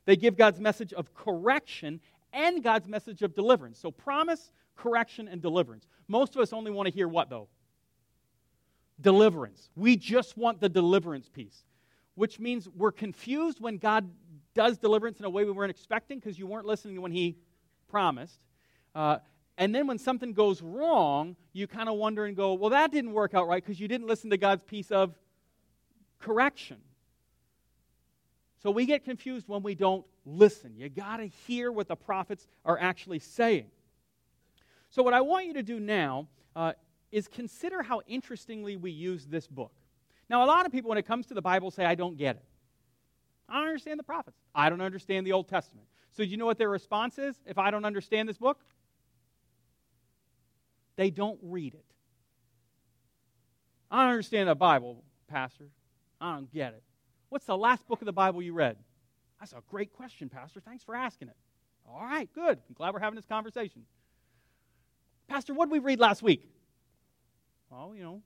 they 0.05 0.15
give 0.15 0.35
God's 0.35 0.59
message 0.59 0.93
of 0.93 1.13
correction, 1.13 1.99
and 2.33 2.61
God's 2.61 2.87
message 2.87 3.21
of 3.21 3.33
deliverance. 3.33 3.79
So 3.79 3.89
promise, 3.89 4.51
correction, 4.75 5.27
and 5.27 5.41
deliverance. 5.41 5.87
Most 6.07 6.35
of 6.35 6.41
us 6.41 6.53
only 6.53 6.71
want 6.71 6.87
to 6.87 6.93
hear 6.93 7.07
what, 7.07 7.29
though? 7.29 7.47
Deliverance. 8.99 9.69
We 9.75 9.97
just 9.97 10.37
want 10.37 10.61
the 10.61 10.69
deliverance 10.69 11.29
piece 11.29 11.63
which 12.15 12.39
means 12.39 12.67
we're 12.75 12.91
confused 12.91 13.59
when 13.59 13.77
God 13.77 14.09
does 14.53 14.77
deliverance 14.77 15.19
in 15.19 15.25
a 15.25 15.29
way 15.29 15.43
we 15.43 15.51
weren't 15.51 15.69
expecting 15.69 16.17
because 16.17 16.39
you 16.39 16.47
weren't 16.47 16.65
listening 16.65 16.99
when 17.01 17.11
He 17.11 17.37
promised. 17.89 18.39
Uh, 18.95 19.19
and 19.57 19.75
then 19.75 19.85
when 19.85 19.97
something 19.97 20.33
goes 20.33 20.61
wrong, 20.61 21.35
you 21.53 21.67
kind 21.67 21.87
of 21.87 21.95
wonder 21.95 22.25
and 22.25 22.35
go, 22.35 22.53
well, 22.53 22.71
that 22.71 22.91
didn't 22.91 23.11
work 23.11 23.33
out 23.33 23.47
right 23.47 23.63
because 23.63 23.79
you 23.79 23.87
didn't 23.87 24.07
listen 24.07 24.29
to 24.29 24.37
God's 24.37 24.63
piece 24.63 24.91
of 24.91 25.13
correction. 26.19 26.77
So 28.63 28.71
we 28.71 28.85
get 28.85 29.03
confused 29.03 29.47
when 29.47 29.61
we 29.61 29.75
don't 29.75 30.05
listen. 30.25 30.73
You 30.75 30.89
got 30.89 31.17
to 31.17 31.27
hear 31.27 31.71
what 31.71 31.87
the 31.87 31.95
prophets 31.95 32.47
are 32.63 32.79
actually 32.79 33.19
saying. 33.19 33.67
So, 34.95 35.03
what 35.03 35.13
I 35.13 35.19
want 35.19 35.45
you 35.45 35.53
to 35.55 35.61
do 35.61 35.77
now 35.77 36.29
uh, 36.55 36.71
is 37.11 37.27
consider 37.27 37.83
how 37.83 37.99
interestingly 38.07 38.77
we 38.77 38.91
use 38.91 39.25
this 39.25 39.45
book. 39.45 39.73
Now, 40.29 40.45
a 40.45 40.47
lot 40.47 40.65
of 40.65 40.71
people, 40.71 40.87
when 40.87 40.97
it 40.97 41.05
comes 41.05 41.25
to 41.25 41.33
the 41.33 41.41
Bible, 41.41 41.69
say, 41.69 41.83
I 41.83 41.95
don't 41.95 42.15
get 42.15 42.37
it. 42.37 42.45
I 43.49 43.55
don't 43.55 43.67
understand 43.67 43.99
the 43.99 44.05
prophets. 44.05 44.37
I 44.55 44.69
don't 44.69 44.79
understand 44.79 45.27
the 45.27 45.33
Old 45.33 45.49
Testament. 45.49 45.85
So, 46.11 46.23
do 46.23 46.29
you 46.29 46.37
know 46.37 46.45
what 46.45 46.57
their 46.57 46.69
response 46.69 47.19
is 47.19 47.35
if 47.45 47.57
I 47.57 47.71
don't 47.71 47.83
understand 47.83 48.29
this 48.29 48.37
book? 48.37 48.57
They 50.95 51.09
don't 51.09 51.39
read 51.41 51.73
it. 51.73 51.85
I 53.91 54.03
don't 54.03 54.11
understand 54.11 54.47
the 54.47 54.55
Bible, 54.55 55.03
Pastor. 55.27 55.67
I 56.21 56.35
don't 56.35 56.53
get 56.53 56.73
it. 56.73 56.83
What's 57.27 57.47
the 57.47 57.57
last 57.57 57.85
book 57.85 58.01
of 58.01 58.05
the 58.05 58.13
Bible 58.13 58.41
you 58.41 58.53
read? 58.53 58.77
That's 59.41 59.51
a 59.51 59.61
great 59.69 59.91
question, 59.91 60.29
Pastor. 60.29 60.61
Thanks 60.61 60.85
for 60.85 60.95
asking 60.95 61.27
it. 61.27 61.35
All 61.85 62.01
right, 62.01 62.29
good. 62.33 62.59
I'm 62.69 62.75
glad 62.75 62.93
we're 62.93 63.01
having 63.01 63.17
this 63.17 63.25
conversation. 63.25 63.81
Pastor, 65.27 65.53
what 65.53 65.65
did 65.65 65.71
we 65.71 65.79
read 65.79 65.99
last 65.99 66.21
week? 66.21 66.49
Well, 67.69 67.93
you 67.95 68.03
know, 68.03 68.21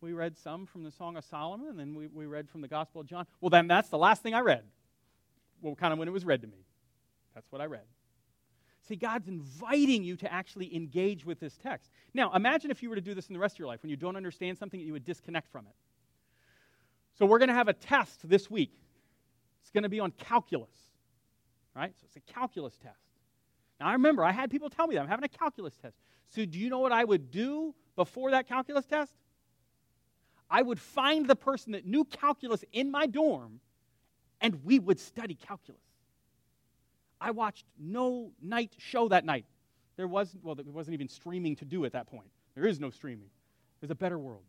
we 0.00 0.12
read 0.12 0.36
some 0.36 0.66
from 0.66 0.82
the 0.82 0.90
Song 0.90 1.16
of 1.16 1.24
Solomon, 1.24 1.68
and 1.68 1.78
then 1.78 1.94
we, 1.94 2.06
we 2.08 2.26
read 2.26 2.48
from 2.48 2.60
the 2.60 2.68
Gospel 2.68 3.02
of 3.02 3.06
John. 3.06 3.26
Well, 3.40 3.50
then 3.50 3.66
that's 3.66 3.88
the 3.88 3.98
last 3.98 4.22
thing 4.22 4.34
I 4.34 4.40
read. 4.40 4.64
Well, 5.60 5.74
kind 5.74 5.92
of 5.92 5.98
when 5.98 6.08
it 6.08 6.12
was 6.12 6.24
read 6.24 6.40
to 6.42 6.48
me. 6.48 6.64
That's 7.34 7.50
what 7.52 7.60
I 7.60 7.66
read. 7.66 7.84
See, 8.88 8.96
God's 8.96 9.28
inviting 9.28 10.02
you 10.02 10.16
to 10.16 10.32
actually 10.32 10.74
engage 10.74 11.24
with 11.24 11.38
this 11.38 11.56
text. 11.58 11.90
Now, 12.14 12.32
imagine 12.34 12.70
if 12.70 12.82
you 12.82 12.88
were 12.88 12.96
to 12.96 13.00
do 13.00 13.14
this 13.14 13.28
in 13.28 13.34
the 13.34 13.38
rest 13.38 13.56
of 13.56 13.58
your 13.58 13.68
life 13.68 13.82
when 13.82 13.90
you 13.90 13.96
don't 13.96 14.16
understand 14.16 14.58
something, 14.58 14.80
you 14.80 14.92
would 14.92 15.04
disconnect 15.04 15.50
from 15.52 15.66
it. 15.66 15.74
So, 17.18 17.26
we're 17.26 17.38
going 17.38 17.50
to 17.50 17.54
have 17.54 17.68
a 17.68 17.74
test 17.74 18.26
this 18.28 18.50
week. 18.50 18.72
It's 19.60 19.70
going 19.70 19.82
to 19.82 19.90
be 19.90 20.00
on 20.00 20.12
calculus, 20.12 20.70
right? 21.76 21.92
So, 22.00 22.06
it's 22.06 22.16
a 22.16 22.32
calculus 22.32 22.78
test. 22.78 22.96
Now, 23.78 23.88
I 23.88 23.92
remember 23.92 24.24
I 24.24 24.32
had 24.32 24.50
people 24.50 24.70
tell 24.70 24.86
me 24.86 24.94
that 24.94 25.02
I'm 25.02 25.08
having 25.08 25.24
a 25.24 25.28
calculus 25.28 25.76
test. 25.76 25.96
So, 26.30 26.44
do 26.44 26.58
you 26.58 26.70
know 26.70 26.78
what 26.78 26.92
I 26.92 27.04
would 27.04 27.30
do 27.30 27.74
before 27.96 28.30
that 28.32 28.48
calculus 28.48 28.86
test? 28.86 29.12
I 30.48 30.62
would 30.62 30.80
find 30.80 31.26
the 31.26 31.36
person 31.36 31.72
that 31.72 31.86
knew 31.86 32.04
calculus 32.04 32.64
in 32.72 32.90
my 32.90 33.06
dorm, 33.06 33.60
and 34.40 34.64
we 34.64 34.78
would 34.78 34.98
study 34.98 35.34
calculus. 35.34 35.82
I 37.20 37.32
watched 37.32 37.66
no 37.78 38.32
night 38.40 38.72
show 38.78 39.08
that 39.08 39.24
night. 39.24 39.44
There 39.96 40.08
wasn't, 40.08 40.44
well, 40.44 40.54
there 40.54 40.64
wasn't 40.66 40.94
even 40.94 41.08
streaming 41.08 41.56
to 41.56 41.64
do 41.64 41.84
at 41.84 41.92
that 41.92 42.06
point. 42.06 42.30
There 42.54 42.64
is 42.64 42.80
no 42.80 42.90
streaming. 42.90 43.28
There's 43.80 43.90
a 43.90 43.96
better 43.96 44.18
world. 44.18 44.44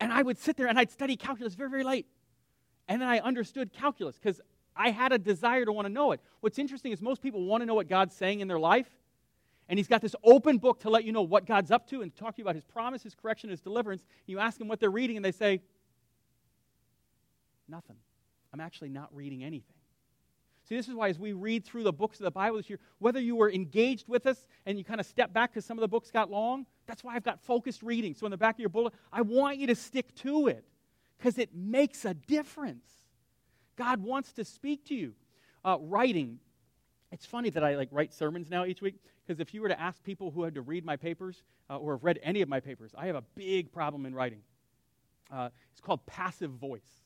And 0.00 0.12
I 0.12 0.22
would 0.22 0.38
sit 0.38 0.56
there 0.56 0.66
and 0.66 0.78
I'd 0.78 0.90
study 0.90 1.16
calculus 1.16 1.54
very, 1.54 1.70
very 1.70 1.84
late. 1.84 2.06
And 2.88 3.00
then 3.00 3.08
I 3.08 3.20
understood 3.20 3.72
calculus 3.72 4.18
because 4.18 4.40
I 4.76 4.90
had 4.90 5.12
a 5.12 5.18
desire 5.18 5.64
to 5.64 5.72
want 5.72 5.86
to 5.86 5.92
know 5.92 6.12
it. 6.12 6.20
What's 6.40 6.58
interesting 6.58 6.92
is 6.92 7.00
most 7.00 7.22
people 7.22 7.44
want 7.44 7.62
to 7.62 7.66
know 7.66 7.74
what 7.74 7.88
God's 7.88 8.14
saying 8.14 8.40
in 8.40 8.48
their 8.48 8.58
life. 8.58 8.88
And 9.68 9.78
he's 9.78 9.88
got 9.88 10.02
this 10.02 10.14
open 10.22 10.58
book 10.58 10.80
to 10.80 10.90
let 10.90 11.04
you 11.04 11.12
know 11.12 11.22
what 11.22 11.46
God's 11.46 11.70
up 11.70 11.88
to 11.88 12.02
and 12.02 12.14
talk 12.14 12.34
to 12.34 12.38
you 12.38 12.44
about 12.44 12.54
his 12.54 12.64
promise, 12.64 13.02
his 13.02 13.14
correction, 13.14 13.50
his 13.50 13.60
deliverance. 13.60 14.04
You 14.26 14.38
ask 14.38 14.58
them 14.58 14.68
what 14.68 14.78
they're 14.78 14.90
reading, 14.90 15.16
and 15.16 15.24
they 15.24 15.32
say, 15.32 15.60
Nothing. 17.66 17.96
I'm 18.52 18.60
actually 18.60 18.90
not 18.90 19.08
reading 19.14 19.42
anything. 19.42 19.74
See, 20.68 20.76
this 20.76 20.88
is 20.88 20.94
why 20.94 21.08
as 21.08 21.18
we 21.18 21.32
read 21.32 21.64
through 21.64 21.82
the 21.82 21.92
books 21.92 22.20
of 22.20 22.24
the 22.24 22.30
Bible 22.30 22.56
this 22.56 22.70
year, 22.70 22.78
whether 22.98 23.20
you 23.20 23.36
were 23.36 23.50
engaged 23.50 24.08
with 24.08 24.26
us 24.26 24.44
and 24.64 24.78
you 24.78 24.84
kind 24.84 25.00
of 25.00 25.06
step 25.06 25.32
back 25.32 25.50
because 25.50 25.64
some 25.64 25.76
of 25.76 25.82
the 25.82 25.88
books 25.88 26.10
got 26.10 26.30
long, 26.30 26.64
that's 26.86 27.04
why 27.04 27.14
I've 27.14 27.24
got 27.24 27.40
focused 27.40 27.82
reading. 27.82 28.14
So 28.14 28.26
in 28.26 28.30
the 28.30 28.38
back 28.38 28.54
of 28.54 28.60
your 28.60 28.70
bullet, 28.70 28.94
I 29.12 29.22
want 29.22 29.58
you 29.58 29.66
to 29.66 29.74
stick 29.74 30.14
to 30.16 30.48
it 30.48 30.64
because 31.18 31.38
it 31.38 31.54
makes 31.54 32.04
a 32.04 32.14
difference. 32.14 32.86
God 33.76 34.00
wants 34.02 34.32
to 34.34 34.44
speak 34.44 34.86
to 34.86 34.94
you. 34.94 35.14
Uh, 35.64 35.78
writing, 35.80 36.38
it's 37.14 37.24
funny 37.24 37.48
that 37.50 37.62
I 37.62 37.76
like 37.76 37.88
write 37.92 38.12
sermons 38.12 38.50
now 38.50 38.64
each 38.64 38.82
week 38.82 38.96
because 39.24 39.38
if 39.38 39.54
you 39.54 39.62
were 39.62 39.68
to 39.68 39.80
ask 39.80 40.02
people 40.02 40.32
who 40.32 40.42
had 40.42 40.56
to 40.56 40.62
read 40.62 40.84
my 40.84 40.96
papers 40.96 41.44
uh, 41.70 41.76
or 41.76 41.92
have 41.92 42.02
read 42.02 42.18
any 42.24 42.42
of 42.42 42.48
my 42.48 42.58
papers, 42.58 42.90
I 42.98 43.06
have 43.06 43.14
a 43.14 43.22
big 43.36 43.70
problem 43.70 44.04
in 44.04 44.16
writing. 44.16 44.40
Uh, 45.32 45.50
it's 45.70 45.80
called 45.80 46.04
passive 46.06 46.50
voice. 46.50 47.04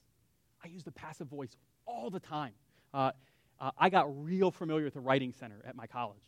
I 0.64 0.68
use 0.68 0.82
the 0.82 0.92
passive 0.92 1.28
voice 1.28 1.54
all 1.84 2.08
the 2.08 2.20
time. 2.20 2.52
Uh, 2.94 3.12
uh, 3.60 3.70
I 3.76 3.90
got 3.90 4.24
real 4.24 4.50
familiar 4.50 4.84
with 4.84 4.94
the 4.94 5.00
writing 5.00 5.30
center 5.30 5.62
at 5.66 5.76
my 5.76 5.86
college. 5.86 6.22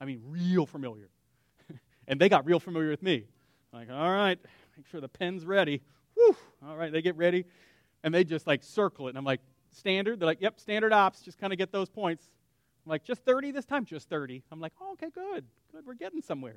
I 0.00 0.06
mean, 0.06 0.22
real 0.24 0.64
familiar. 0.64 1.10
and 2.08 2.18
they 2.18 2.30
got 2.30 2.46
real 2.46 2.58
familiar 2.58 2.88
with 2.88 3.02
me. 3.02 3.26
Like, 3.70 3.90
all 3.90 4.10
right, 4.10 4.38
make 4.78 4.86
sure 4.86 5.02
the 5.02 5.08
pen's 5.08 5.44
ready. 5.44 5.82
Whew, 6.14 6.34
all 6.66 6.76
right, 6.76 6.90
they 6.90 7.02
get 7.02 7.16
ready. 7.16 7.44
And 8.02 8.14
they 8.14 8.24
just 8.24 8.46
like 8.46 8.62
circle 8.62 9.08
it. 9.08 9.10
And 9.10 9.18
I'm 9.18 9.24
like, 9.24 9.40
standard? 9.72 10.20
They're 10.20 10.26
like, 10.26 10.40
yep, 10.40 10.58
standard 10.58 10.94
ops. 10.94 11.20
Just 11.20 11.38
kind 11.38 11.52
of 11.52 11.58
get 11.58 11.70
those 11.70 11.90
points. 11.90 12.30
I'm 12.84 12.90
like, 12.90 13.04
just 13.04 13.24
30 13.24 13.50
this 13.52 13.64
time? 13.64 13.84
Just 13.84 14.08
30. 14.08 14.42
I'm 14.50 14.60
like, 14.60 14.72
oh, 14.80 14.92
okay, 14.92 15.10
good. 15.10 15.44
Good, 15.72 15.86
we're 15.86 15.94
getting 15.94 16.22
somewhere. 16.22 16.56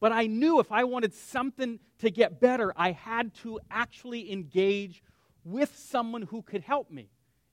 But 0.00 0.12
I 0.12 0.26
knew 0.26 0.60
if 0.60 0.70
I 0.70 0.84
wanted 0.84 1.14
something 1.14 1.78
to 1.98 2.10
get 2.10 2.40
better, 2.40 2.72
I 2.76 2.92
had 2.92 3.34
to 3.36 3.58
actually 3.70 4.32
engage 4.32 5.02
with 5.44 5.76
someone 5.76 6.22
who 6.22 6.42
could 6.42 6.62
help 6.62 6.90
me. 6.90 7.08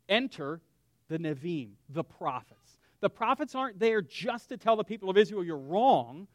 Enter 0.09 0.61
the 1.07 1.17
Nevi'im, 1.17 1.71
the 1.89 2.03
prophets. 2.03 2.79
The 2.99 3.09
prophets 3.09 3.55
aren't 3.55 3.79
there 3.79 4.01
just 4.01 4.49
to 4.49 4.57
tell 4.57 4.75
the 4.75 4.83
people 4.83 5.09
of 5.09 5.17
Israel 5.17 5.43
you're 5.43 5.57
wrong. 5.57 6.27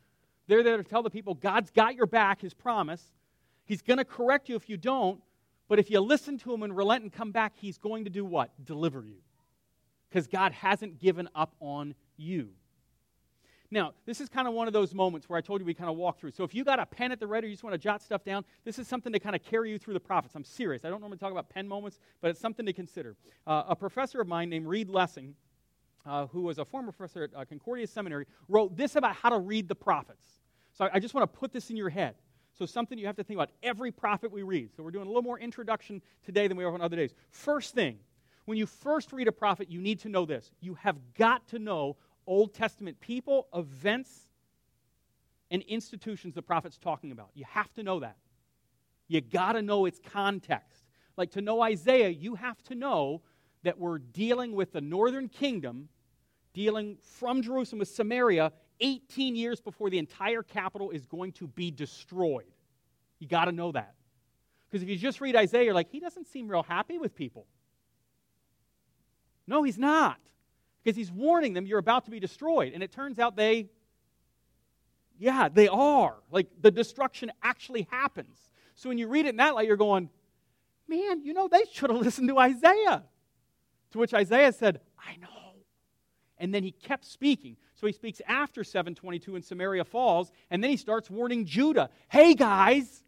They're 0.48 0.62
there 0.62 0.76
to 0.76 0.84
tell 0.84 1.02
the 1.02 1.10
people 1.10 1.34
God's 1.34 1.70
got 1.70 1.94
your 1.94 2.06
back, 2.06 2.40
his 2.40 2.54
promise. 2.54 3.02
He's 3.64 3.82
going 3.82 3.98
to 3.98 4.04
correct 4.04 4.48
you 4.48 4.56
if 4.56 4.68
you 4.68 4.76
don't, 4.76 5.20
but 5.68 5.78
if 5.78 5.90
you 5.90 6.00
listen 6.00 6.38
to 6.38 6.52
him 6.52 6.62
and 6.62 6.76
relent 6.76 7.02
and 7.02 7.12
come 7.12 7.32
back, 7.32 7.54
he's 7.56 7.78
going 7.78 8.04
to 8.04 8.10
do 8.10 8.24
what? 8.24 8.50
Deliver 8.64 9.04
you. 9.04 9.18
Because 10.08 10.26
God 10.26 10.52
hasn't 10.52 10.98
given 11.00 11.28
up 11.34 11.54
on 11.60 11.94
you. 12.16 12.50
Now, 13.70 13.94
this 14.04 14.20
is 14.20 14.28
kind 14.28 14.46
of 14.46 14.54
one 14.54 14.68
of 14.68 14.72
those 14.72 14.94
moments 14.94 15.28
where 15.28 15.36
I 15.36 15.40
told 15.40 15.60
you 15.60 15.66
we 15.66 15.74
kind 15.74 15.90
of 15.90 15.96
walk 15.96 16.20
through. 16.20 16.30
So 16.30 16.44
if 16.44 16.54
you 16.54 16.64
got 16.64 16.78
a 16.78 16.86
pen 16.86 17.10
at 17.10 17.18
the 17.18 17.26
ready, 17.26 17.46
or 17.46 17.48
you 17.48 17.54
just 17.54 17.64
want 17.64 17.74
to 17.74 17.78
jot 17.78 18.00
stuff 18.02 18.24
down, 18.24 18.44
this 18.64 18.78
is 18.78 18.86
something 18.86 19.12
to 19.12 19.18
kind 19.18 19.34
of 19.34 19.42
carry 19.42 19.70
you 19.70 19.78
through 19.78 19.94
the 19.94 20.00
prophets. 20.00 20.34
I'm 20.34 20.44
serious. 20.44 20.84
I 20.84 20.88
don't 20.88 21.00
normally 21.00 21.18
talk 21.18 21.32
about 21.32 21.48
pen 21.48 21.66
moments, 21.66 21.98
but 22.20 22.30
it's 22.30 22.40
something 22.40 22.64
to 22.64 22.72
consider. 22.72 23.16
Uh, 23.46 23.64
a 23.68 23.76
professor 23.76 24.20
of 24.20 24.28
mine 24.28 24.48
named 24.50 24.66
Reed 24.66 24.88
Lessing, 24.88 25.34
uh, 26.06 26.26
who 26.28 26.42
was 26.42 26.58
a 26.58 26.64
former 26.64 26.92
professor 26.92 27.24
at 27.24 27.30
uh, 27.34 27.44
Concordia 27.44 27.86
Seminary, 27.86 28.26
wrote 28.48 28.76
this 28.76 28.94
about 28.94 29.16
how 29.16 29.30
to 29.30 29.38
read 29.38 29.68
the 29.68 29.74
prophets. 29.74 30.40
So 30.72 30.84
I, 30.84 30.90
I 30.94 30.98
just 31.00 31.14
want 31.14 31.30
to 31.30 31.38
put 31.38 31.52
this 31.52 31.70
in 31.70 31.76
your 31.76 31.90
head. 31.90 32.14
So, 32.58 32.64
something 32.64 32.96
you 32.98 33.06
have 33.06 33.16
to 33.16 33.24
think 33.24 33.36
about 33.36 33.50
every 33.62 33.92
prophet 33.92 34.32
we 34.32 34.42
read. 34.42 34.70
So, 34.74 34.82
we're 34.82 34.90
doing 34.90 35.04
a 35.04 35.08
little 35.08 35.20
more 35.20 35.38
introduction 35.38 36.00
today 36.24 36.48
than 36.48 36.56
we 36.56 36.64
are 36.64 36.72
on 36.72 36.80
other 36.80 36.96
days. 36.96 37.12
First 37.30 37.74
thing, 37.74 37.98
when 38.46 38.56
you 38.56 38.66
first 38.66 39.12
read 39.12 39.28
a 39.28 39.32
prophet, 39.32 39.70
you 39.70 39.80
need 39.80 40.00
to 40.00 40.08
know 40.08 40.24
this. 40.24 40.50
You 40.60 40.74
have 40.74 40.96
got 41.14 41.46
to 41.48 41.58
know 41.58 41.96
Old 42.26 42.54
Testament 42.54 42.98
people, 43.00 43.48
events, 43.54 44.28
and 45.50 45.62
institutions 45.62 46.34
the 46.34 46.42
prophet's 46.42 46.78
talking 46.78 47.12
about. 47.12 47.30
You 47.34 47.44
have 47.48 47.72
to 47.74 47.82
know 47.82 48.00
that. 48.00 48.16
You 49.08 49.20
got 49.20 49.52
to 49.52 49.62
know 49.62 49.84
its 49.86 50.00
context. 50.12 50.84
Like 51.16 51.32
to 51.32 51.40
know 51.40 51.62
Isaiah, 51.62 52.08
you 52.08 52.34
have 52.34 52.62
to 52.64 52.74
know 52.74 53.22
that 53.62 53.78
we're 53.78 53.98
dealing 53.98 54.52
with 54.52 54.72
the 54.72 54.80
northern 54.80 55.28
kingdom, 55.28 55.88
dealing 56.52 56.98
from 57.02 57.42
Jerusalem 57.42 57.80
with 57.80 57.88
Samaria 57.88 58.52
18 58.80 59.34
years 59.34 59.60
before 59.60 59.90
the 59.90 59.98
entire 59.98 60.42
capital 60.42 60.90
is 60.90 61.04
going 61.04 61.32
to 61.32 61.46
be 61.46 61.70
destroyed. 61.70 62.52
You 63.18 63.26
got 63.26 63.46
to 63.46 63.52
know 63.52 63.72
that. 63.72 63.94
Because 64.68 64.82
if 64.82 64.88
you 64.88 64.96
just 64.96 65.20
read 65.20 65.36
Isaiah, 65.36 65.64
you're 65.64 65.74
like, 65.74 65.90
he 65.90 66.00
doesn't 66.00 66.26
seem 66.26 66.48
real 66.48 66.62
happy 66.62 66.98
with 66.98 67.14
people. 67.14 67.46
No, 69.46 69.62
he's 69.62 69.78
not 69.78 70.18
because 70.86 70.96
he's 70.96 71.10
warning 71.10 71.52
them 71.52 71.66
you're 71.66 71.80
about 71.80 72.04
to 72.04 72.12
be 72.12 72.20
destroyed. 72.20 72.72
And 72.72 72.80
it 72.80 72.92
turns 72.92 73.18
out 73.18 73.34
they, 73.34 73.68
yeah, 75.18 75.48
they 75.48 75.66
are. 75.66 76.14
Like 76.30 76.46
the 76.60 76.70
destruction 76.70 77.32
actually 77.42 77.88
happens. 77.90 78.38
So 78.76 78.88
when 78.88 78.96
you 78.96 79.08
read 79.08 79.26
it 79.26 79.30
in 79.30 79.36
that 79.38 79.56
light, 79.56 79.66
you're 79.66 79.76
going, 79.76 80.10
man, 80.86 81.24
you 81.24 81.34
know, 81.34 81.48
they 81.48 81.64
should 81.72 81.90
have 81.90 81.98
listened 82.02 82.28
to 82.28 82.38
Isaiah. 82.38 83.02
To 83.90 83.98
which 83.98 84.14
Isaiah 84.14 84.52
said, 84.52 84.80
I 84.96 85.16
know. 85.16 85.28
And 86.38 86.54
then 86.54 86.62
he 86.62 86.70
kept 86.70 87.04
speaking. 87.04 87.56
So 87.74 87.88
he 87.88 87.92
speaks 87.92 88.22
after 88.28 88.62
722 88.62 89.34
and 89.34 89.44
Samaria 89.44 89.84
falls, 89.84 90.30
and 90.50 90.62
then 90.62 90.70
he 90.70 90.76
starts 90.76 91.10
warning 91.10 91.46
Judah, 91.46 91.90
hey 92.08 92.34
guys, 92.34 93.02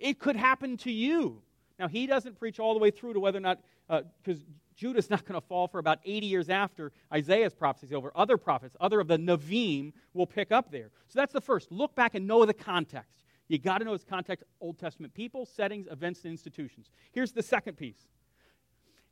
it 0.00 0.18
could 0.18 0.34
happen 0.34 0.76
to 0.78 0.90
you. 0.90 1.40
Now, 1.78 1.86
he 1.86 2.06
doesn't 2.06 2.38
preach 2.38 2.58
all 2.58 2.74
the 2.74 2.80
way 2.80 2.90
through 2.90 3.12
to 3.12 3.20
whether 3.20 3.38
or 3.38 3.42
not, 3.42 3.60
because 3.88 4.40
uh, 4.40 4.71
Judah's 4.82 5.08
not 5.08 5.24
going 5.24 5.40
to 5.40 5.46
fall 5.46 5.68
for 5.68 5.78
about 5.78 6.00
80 6.04 6.26
years 6.26 6.50
after 6.50 6.90
Isaiah's 7.14 7.54
prophecy 7.54 7.86
is 7.86 7.92
over. 7.92 8.10
Other 8.16 8.36
prophets, 8.36 8.76
other 8.80 8.98
of 8.98 9.06
the 9.06 9.16
Nevi'im, 9.16 9.92
will 10.12 10.26
pick 10.26 10.50
up 10.50 10.72
there. 10.72 10.90
So 11.06 11.20
that's 11.20 11.32
the 11.32 11.40
first. 11.40 11.70
Look 11.70 11.94
back 11.94 12.16
and 12.16 12.26
know 12.26 12.44
the 12.44 12.52
context. 12.52 13.22
You 13.46 13.58
got 13.58 13.78
to 13.78 13.84
know 13.84 13.94
its 13.94 14.02
context 14.02 14.44
Old 14.60 14.80
Testament 14.80 15.14
people, 15.14 15.46
settings, 15.46 15.86
events, 15.88 16.24
and 16.24 16.32
institutions. 16.32 16.90
Here's 17.12 17.30
the 17.30 17.44
second 17.44 17.76
piece. 17.76 18.08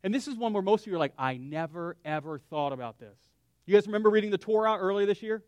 And 0.03 0.12
this 0.12 0.27
is 0.27 0.35
one 0.35 0.53
where 0.53 0.62
most 0.62 0.83
of 0.83 0.87
you 0.89 0.97
are 0.97 0.99
like, 0.99 1.12
I 1.17 1.37
never, 1.37 1.97
ever 2.05 2.41
thought 2.41 2.73
about 2.73 2.99
this. 2.99 3.17
You 3.65 3.75
guys 3.77 3.87
remember 3.87 4.11
reading 4.11 4.33
the 4.33 4.39
Torah 4.39 4.77
earlier 4.77 5.07
this 5.07 5.23
year? 5.23 5.45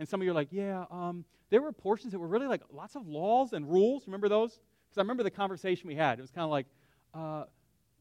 And 0.00 0.08
some 0.08 0.20
of 0.20 0.24
you 0.24 0.32
are 0.32 0.34
like, 0.34 0.48
yeah, 0.50 0.86
um, 0.90 1.24
there 1.50 1.62
were 1.62 1.70
portions 1.70 2.10
that 2.10 2.18
were 2.18 2.26
really 2.26 2.48
like 2.48 2.62
lots 2.72 2.96
of 2.96 3.06
laws 3.06 3.52
and 3.52 3.70
rules. 3.70 4.08
Remember 4.08 4.28
those? 4.28 4.58
Because 4.88 4.98
I 4.98 5.02
remember 5.02 5.22
the 5.22 5.30
conversation 5.30 5.86
we 5.86 5.94
had. 5.94 6.18
It 6.18 6.22
was 6.22 6.32
kind 6.32 6.44
of 6.44 6.50
like, 6.50 6.66
uh, 7.14 7.44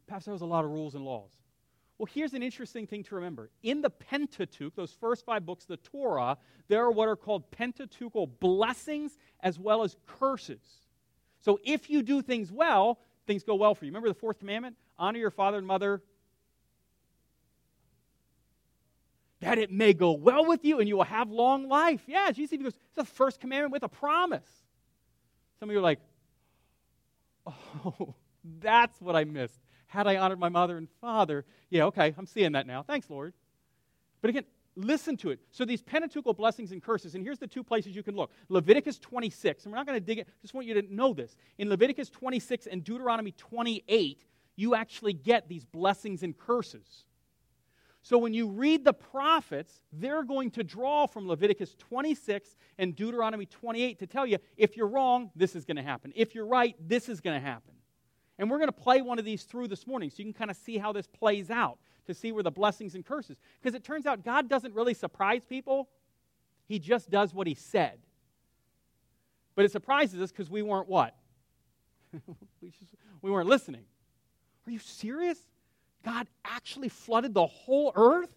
Pastor, 0.08 0.30
there 0.30 0.34
was 0.34 0.42
a 0.42 0.48
lot 0.48 0.66
of 0.66 0.72
rules 0.72 0.96
and 0.96 1.06
laws. 1.06 1.30
Well, 1.98 2.08
here's 2.12 2.34
an 2.34 2.42
interesting 2.42 2.88
thing 2.88 3.04
to 3.04 3.16
remember. 3.16 3.50
In 3.62 3.82
the 3.82 3.90
Pentateuch, 3.90 4.76
those 4.76 4.92
first 4.92 5.26
five 5.26 5.46
books, 5.46 5.66
the 5.66 5.78
Torah, 5.78 6.38
there 6.68 6.84
are 6.84 6.92
what 6.92 7.08
are 7.08 7.16
called 7.16 7.50
Pentateuchal 7.52 8.28
blessings 8.40 9.18
as 9.42 9.60
well 9.60 9.84
as 9.84 9.96
curses. 10.08 10.64
So 11.42 11.60
if 11.64 11.90
you 11.90 12.02
do 12.02 12.22
things 12.22 12.52
well, 12.52 13.00
things 13.28 13.44
go 13.44 13.56
well 13.56 13.76
for 13.76 13.86
you. 13.86 13.92
Remember 13.92 14.08
the 14.08 14.16
fourth 14.16 14.40
commandment? 14.40 14.76
Honor 14.98 15.20
your 15.20 15.32
father 15.32 15.58
and 15.58 15.68
mother. 15.68 16.02
That 19.42 19.58
it 19.58 19.72
may 19.72 19.94
go 19.94 20.14
well 20.14 20.46
with 20.46 20.64
you 20.64 20.80
and 20.80 20.88
you 20.88 20.96
will 20.96 21.04
have 21.04 21.30
long 21.30 21.68
life. 21.68 22.02
Yeah, 22.08 22.32
Jesus 22.32 22.54
even 22.54 22.64
goes, 22.64 22.74
it's 22.74 22.96
the 22.96 23.04
first 23.04 23.40
commandment 23.40 23.74
with 23.74 23.84
a 23.84 23.90
promise. 23.90 24.50
Some 25.60 25.70
of 25.70 25.74
you 25.74 25.80
are 25.80 25.84
like, 25.84 26.00
oh, 27.46 28.16
that's 28.62 29.00
what 29.02 29.16
I 29.16 29.26
missed. 29.26 29.60
Had 29.94 30.08
I 30.08 30.18
honored 30.18 30.40
my 30.40 30.50
mother 30.50 30.76
and 30.76 30.90
father, 31.02 31.46
yeah, 31.70 31.84
okay, 31.84 32.16
I'm 32.18 32.26
seeing 32.26 32.54
that 32.54 32.66
now. 32.66 32.82
Thanks, 32.82 33.12
Lord. 33.12 33.36
But 34.22 34.30
again, 34.30 34.46
listen 34.76 35.18
to 35.18 35.30
it. 35.30 35.40
So 35.52 35.66
these 35.66 35.84
Pentateuchal 35.84 36.36
blessings 36.36 36.72
and 36.72 36.82
curses, 36.82 37.14
and 37.14 37.24
here's 37.24 37.38
the 37.38 37.46
two 37.46 37.64
places 37.64 37.96
you 37.96 38.02
can 38.02 38.16
look. 38.16 38.32
Leviticus 38.50 38.98
26, 38.98 39.66
and 39.66 39.72
we're 39.72 39.78
not 39.78 39.86
going 39.86 40.00
to 40.00 40.04
dig 40.04 40.18
it, 40.18 40.28
just 40.42 40.56
want 40.56 40.66
you 40.66 40.82
to 40.82 40.92
know 40.92 41.14
this. 41.14 41.36
In 41.60 41.70
Leviticus 41.70 42.10
26 42.10 42.66
and 42.66 42.84
Deuteronomy 42.84 43.34
28, 43.34 44.24
you 44.56 44.74
actually 44.74 45.14
get 45.14 45.48
these 45.48 45.64
blessings 45.64 46.24
and 46.24 46.36
curses. 46.36 47.06
So 48.02 48.18
when 48.18 48.34
you 48.34 48.48
read 48.48 48.84
the 48.84 48.94
prophets, 48.94 49.80
they're 49.92 50.24
going 50.24 50.50
to 50.52 50.64
draw 50.64 51.06
from 51.06 51.28
Leviticus 51.28 51.76
26 51.78 52.56
and 52.80 52.96
Deuteronomy 52.96 53.46
28 53.46 54.00
to 54.00 54.08
tell 54.08 54.26
you 54.26 54.40
if 54.58 54.76
you're 54.76 54.88
wrong, 54.88 55.30
this 55.36 55.56
is 55.56 55.66
going 55.66 55.78
to 55.78 55.84
happen. 55.84 56.12
If 56.16 56.34
you're 56.34 56.48
right, 56.48 56.76
this 56.80 57.10
is 57.10 57.22
going 57.22 57.40
to 57.40 57.48
happen. 57.48 57.76
And 58.40 58.50
we're 58.50 58.58
going 58.58 58.70
to 58.70 58.72
play 58.72 59.02
one 59.02 59.20
of 59.20 59.25
these 59.25 59.44
through 59.44 59.68
this 59.68 59.86
morning 59.86 60.10
so 60.10 60.16
you 60.18 60.25
can 60.25 60.34
kind 60.34 60.52
of 60.52 60.58
see 60.58 60.78
how 60.78 60.92
this 60.92 61.08
plays 61.08 61.50
out, 61.50 61.78
to 62.08 62.13
see 62.13 62.32
where 62.32 62.44
the 62.44 62.52
blessings 62.52 62.96
and 62.96 63.06
curses. 63.06 63.38
Because 63.62 63.75
it 63.75 63.84
turns 63.84 64.06
out 64.06 64.25
God 64.25 64.50
doesn't 64.50 64.74
really 64.74 64.94
surprise 64.94 65.44
people, 65.46 65.90
He 66.68 66.80
just 66.80 67.10
does 67.10 67.34
what 67.34 67.48
He 67.48 67.54
said. 67.54 68.00
But 69.56 69.66
it 69.66 69.72
surprises 69.72 70.20
us 70.22 70.32
because 70.32 70.50
we 70.50 70.62
weren't 70.62 70.90
what? 70.90 71.16
we, 72.62 72.70
just, 72.70 72.96
we 73.22 73.30
weren't 73.30 73.48
listening. 73.48 73.86
Are 74.68 74.72
you 74.72 74.80
serious? 74.80 75.38
God 76.04 76.28
actually 76.44 76.90
flooded 76.90 77.34
the 77.34 77.46
whole 77.46 77.92
earth? 77.96 78.34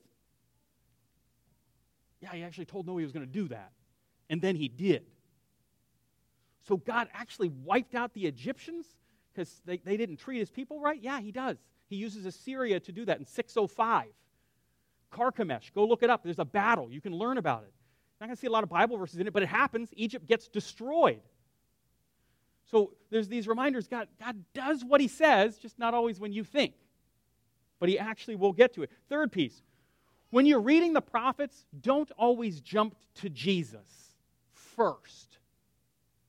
Yeah, 2.20 2.32
he 2.32 2.42
actually 2.42 2.66
told 2.66 2.86
Noah 2.86 2.98
he 2.98 3.04
was 3.04 3.12
going 3.12 3.26
to 3.26 3.32
do 3.32 3.48
that. 3.48 3.72
And 4.28 4.40
then 4.40 4.56
he 4.56 4.68
did. 4.68 5.04
So 6.66 6.76
God 6.76 7.08
actually 7.14 7.48
wiped 7.48 7.94
out 7.94 8.12
the 8.12 8.26
Egyptians? 8.26 8.86
Because 9.36 9.60
they, 9.66 9.78
they 9.78 9.96
didn't 9.96 10.16
treat 10.16 10.38
his 10.38 10.50
people 10.50 10.80
right? 10.80 11.00
Yeah, 11.00 11.20
he 11.20 11.30
does. 11.30 11.58
He 11.88 11.96
uses 11.96 12.24
Assyria 12.24 12.80
to 12.80 12.92
do 12.92 13.04
that 13.04 13.18
in 13.18 13.26
605. 13.26 14.06
Carchemish, 15.12 15.72
go 15.74 15.86
look 15.86 16.02
it 16.02 16.10
up. 16.10 16.24
There's 16.24 16.38
a 16.38 16.44
battle. 16.44 16.90
You 16.90 17.00
can 17.00 17.12
learn 17.12 17.38
about 17.38 17.62
it. 17.62 17.72
Not 18.20 18.26
going 18.26 18.36
to 18.36 18.40
see 18.40 18.46
a 18.46 18.50
lot 18.50 18.64
of 18.64 18.70
Bible 18.70 18.96
verses 18.96 19.20
in 19.20 19.26
it, 19.26 19.32
but 19.32 19.42
it 19.42 19.48
happens. 19.48 19.90
Egypt 19.92 20.26
gets 20.26 20.48
destroyed. 20.48 21.20
So 22.70 22.94
there's 23.10 23.28
these 23.28 23.46
reminders 23.46 23.86
God, 23.86 24.08
God 24.18 24.42
does 24.54 24.82
what 24.84 25.00
he 25.00 25.08
says, 25.08 25.58
just 25.58 25.78
not 25.78 25.94
always 25.94 26.18
when 26.18 26.32
you 26.32 26.42
think. 26.42 26.74
But 27.78 27.90
he 27.90 27.98
actually 27.98 28.36
will 28.36 28.52
get 28.52 28.74
to 28.74 28.82
it. 28.82 28.90
Third 29.08 29.30
piece 29.30 29.62
when 30.30 30.44
you're 30.44 30.60
reading 30.60 30.92
the 30.92 31.00
prophets, 31.00 31.66
don't 31.80 32.10
always 32.18 32.60
jump 32.60 32.96
to 33.16 33.28
Jesus 33.30 34.14
first. 34.52 35.38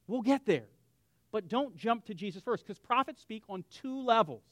We'll 0.08 0.22
get 0.22 0.46
there. 0.46 0.68
But 1.32 1.48
don't 1.48 1.76
jump 1.76 2.06
to 2.06 2.14
Jesus 2.14 2.42
first 2.42 2.66
because 2.66 2.80
prophets 2.80 3.22
speak 3.22 3.44
on 3.50 3.64
two 3.70 4.02
levels. 4.02 4.44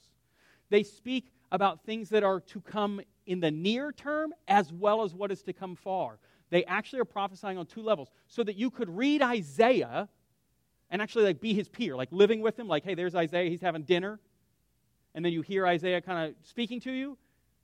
They 0.70 0.84
speak 0.84 1.32
about 1.52 1.82
things 1.86 2.10
that 2.10 2.24
are 2.24 2.40
to 2.42 2.62
come 2.62 3.02
in 3.26 3.40
the 3.40 3.52
near 3.52 3.92
term 3.92 4.34
as 4.48 4.74
well 4.74 5.04
as 5.04 5.14
what 5.14 5.32
is 5.32 5.42
to 5.44 5.54
come 5.54 5.76
far. 5.76 6.20
They 6.50 6.66
actually 6.66 7.00
are 7.00 7.06
prophesying 7.06 7.58
on 7.58 7.66
two 7.66 7.82
levels 7.82 8.10
so 8.28 8.44
that 8.44 8.56
you 8.56 8.70
could 8.70 8.90
read 8.90 9.22
Isaiah 9.22 10.10
and 10.90 11.02
actually 11.02 11.26
like 11.26 11.42
be 11.42 11.54
his 11.54 11.68
peer, 11.68 11.96
like 11.96 12.10
living 12.12 12.42
with 12.42 12.60
him, 12.60 12.68
like, 12.68 12.84
hey, 12.84 12.94
there's 12.94 13.16
Isaiah, 13.16 13.50
he's 13.50 13.62
having 13.62 13.84
dinner. 13.84 14.20
And 15.14 15.24
then 15.24 15.32
you 15.32 15.42
hear 15.42 15.66
Isaiah 15.66 16.02
kind 16.02 16.30
of 16.30 16.36
speaking 16.44 16.80
to 16.82 16.92
you, 16.92 17.18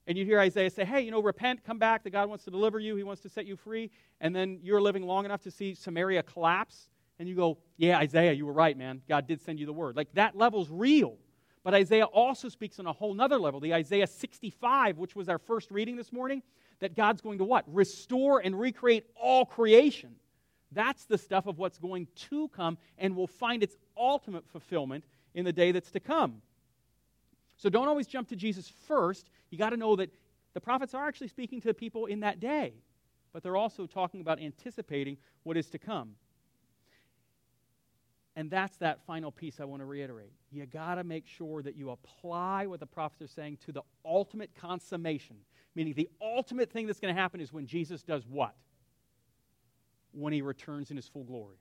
and 0.07 0.17
you 0.17 0.25
hear 0.25 0.39
Isaiah 0.39 0.69
say, 0.69 0.83
hey, 0.83 1.01
you 1.01 1.11
know, 1.11 1.21
repent, 1.21 1.63
come 1.63 1.77
back, 1.77 2.03
that 2.03 2.09
God 2.09 2.27
wants 2.27 2.43
to 2.45 2.51
deliver 2.51 2.79
you, 2.79 2.95
he 2.95 3.03
wants 3.03 3.21
to 3.21 3.29
set 3.29 3.45
you 3.45 3.55
free. 3.55 3.91
And 4.19 4.35
then 4.35 4.59
you're 4.63 4.81
living 4.81 5.03
long 5.03 5.25
enough 5.25 5.41
to 5.43 5.51
see 5.51 5.75
Samaria 5.75 6.23
collapse, 6.23 6.89
and 7.21 7.29
you 7.29 7.35
go, 7.35 7.59
yeah, 7.77 7.99
Isaiah, 7.99 8.33
you 8.33 8.47
were 8.47 8.51
right, 8.51 8.75
man. 8.75 8.99
God 9.07 9.27
did 9.27 9.39
send 9.41 9.59
you 9.59 9.67
the 9.67 9.73
word. 9.73 9.95
Like 9.95 10.11
that 10.15 10.35
level's 10.35 10.71
real. 10.71 11.17
But 11.63 11.75
Isaiah 11.75 12.05
also 12.05 12.49
speaks 12.49 12.79
on 12.79 12.87
a 12.87 12.91
whole 12.91 13.13
nother 13.13 13.37
level, 13.37 13.59
the 13.59 13.75
Isaiah 13.75 14.07
65, 14.07 14.97
which 14.97 15.15
was 15.15 15.29
our 15.29 15.37
first 15.37 15.69
reading 15.69 15.95
this 15.95 16.11
morning, 16.11 16.41
that 16.79 16.95
God's 16.95 17.21
going 17.21 17.37
to 17.37 17.43
what? 17.43 17.63
Restore 17.71 18.39
and 18.39 18.59
recreate 18.59 19.05
all 19.15 19.45
creation. 19.45 20.15
That's 20.71 21.05
the 21.05 21.17
stuff 21.19 21.45
of 21.45 21.59
what's 21.59 21.77
going 21.77 22.07
to 22.29 22.47
come 22.47 22.79
and 22.97 23.15
will 23.15 23.27
find 23.27 23.61
its 23.61 23.77
ultimate 23.95 24.47
fulfillment 24.47 25.03
in 25.35 25.45
the 25.45 25.53
day 25.53 25.71
that's 25.71 25.91
to 25.91 25.99
come. 25.99 26.41
So 27.55 27.69
don't 27.69 27.87
always 27.87 28.07
jump 28.07 28.29
to 28.29 28.35
Jesus 28.35 28.67
first. 28.87 29.29
You 29.51 29.59
got 29.59 29.69
to 29.69 29.77
know 29.77 29.95
that 29.97 30.09
the 30.55 30.61
prophets 30.61 30.95
are 30.95 31.07
actually 31.07 31.27
speaking 31.27 31.61
to 31.61 31.67
the 31.67 31.75
people 31.75 32.07
in 32.07 32.21
that 32.21 32.39
day, 32.39 32.73
but 33.31 33.43
they're 33.43 33.57
also 33.57 33.85
talking 33.85 34.21
about 34.21 34.41
anticipating 34.41 35.17
what 35.43 35.55
is 35.55 35.69
to 35.69 35.77
come. 35.77 36.15
And 38.35 38.49
that's 38.49 38.77
that 38.77 39.01
final 39.05 39.31
piece 39.31 39.59
I 39.59 39.65
want 39.65 39.81
to 39.81 39.85
reiterate. 39.85 40.31
You 40.51 40.65
got 40.65 40.95
to 40.95 41.03
make 41.03 41.27
sure 41.27 41.61
that 41.63 41.75
you 41.75 41.89
apply 41.89 42.65
what 42.65 42.79
the 42.79 42.85
prophets 42.85 43.21
are 43.21 43.33
saying 43.33 43.57
to 43.65 43.73
the 43.73 43.81
ultimate 44.05 44.51
consummation, 44.55 45.35
meaning 45.75 45.93
the 45.93 46.09
ultimate 46.21 46.71
thing 46.71 46.87
that's 46.87 46.99
going 46.99 47.13
to 47.13 47.19
happen 47.19 47.41
is 47.41 47.51
when 47.51 47.65
Jesus 47.65 48.03
does 48.03 48.25
what? 48.25 48.55
when 50.13 50.33
he 50.33 50.41
returns 50.41 50.91
in 50.91 50.97
his 50.97 51.07
full 51.07 51.23
glory. 51.23 51.57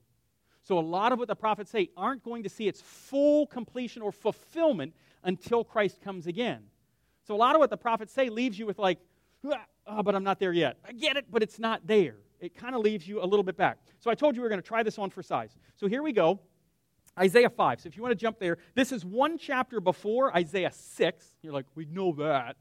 So, 0.63 0.79
a 0.79 0.81
lot 0.81 1.13
of 1.13 1.19
what 1.19 1.29
the 1.29 1.37
prophets 1.37 1.71
say 1.71 1.89
aren't 1.97 2.23
going 2.23 2.43
to 2.43 2.49
see 2.49 2.69
its 2.69 2.81
full 2.81 3.47
completion 3.47 4.03
or 4.03 4.13
fulfillment 4.13 4.95
until 5.25 5.65
Christ 5.65 6.01
comes 6.03 6.27
again. 6.27 6.63
So, 7.27 7.35
a 7.35 7.39
lot 7.39 7.55
of 7.55 7.61
what 7.61 7.71
the 7.71 7.77
prophets 7.77 8.13
say 8.13 8.29
leaves 8.29 8.59
you 8.59 8.67
with, 8.67 8.79
like, 8.79 8.99
oh, 9.87 10.03
but 10.03 10.15
I'm 10.15 10.25
not 10.25 10.39
there 10.39 10.53
yet. 10.53 10.77
I 10.87 10.93
get 10.93 11.17
it, 11.17 11.27
but 11.31 11.43
it's 11.43 11.59
not 11.59 11.87
there. 11.87 12.17
It 12.41 12.55
kind 12.55 12.75
of 12.75 12.83
leaves 12.83 13.09
you 13.09 13.23
a 13.23 13.25
little 13.25 13.43
bit 13.43 13.57
back. 13.57 13.79
So, 14.01 14.11
I 14.11 14.15
told 14.15 14.37
you 14.37 14.43
we 14.43 14.47
are 14.47 14.51
going 14.51 14.61
to 14.61 14.67
try 14.67 14.83
this 14.83 14.99
on 14.99 15.09
for 15.09 15.23
size. 15.23 15.57
So, 15.77 15.87
here 15.87 16.03
we 16.03 16.13
go 16.13 16.41
Isaiah 17.21 17.51
5. 17.51 17.81
So, 17.81 17.87
if 17.89 17.97
you 17.97 18.03
want 18.03 18.13
to 18.13 18.21
jump 18.21 18.39
there, 18.39 18.59
this 18.75 18.93
is 18.93 19.05
one 19.05 19.39
chapter 19.39 19.81
before 19.81 20.35
Isaiah 20.37 20.73
6. 20.73 21.27
You're 21.43 21.53
like, 21.53 21.67
we 21.75 21.85
know 21.85 22.13
that. 22.19 22.57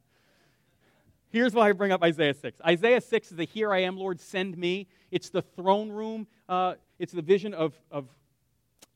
Here's 1.31 1.53
why 1.53 1.69
I 1.69 1.71
bring 1.73 1.91
up 1.91 2.01
Isaiah 2.03 2.33
6. 2.33 2.59
Isaiah 2.65 3.01
6 3.01 3.31
is 3.31 3.37
the 3.37 3.45
Here 3.45 3.71
I 3.71 3.83
am, 3.83 3.97
Lord, 3.97 4.19
send 4.19 4.57
me. 4.57 4.87
It's 5.11 5.29
the 5.29 5.43
throne 5.43 5.89
room, 5.89 6.27
uh, 6.47 6.75
it's 6.97 7.13
the 7.13 7.21
vision 7.21 7.53
of, 7.53 7.79
of 7.91 8.07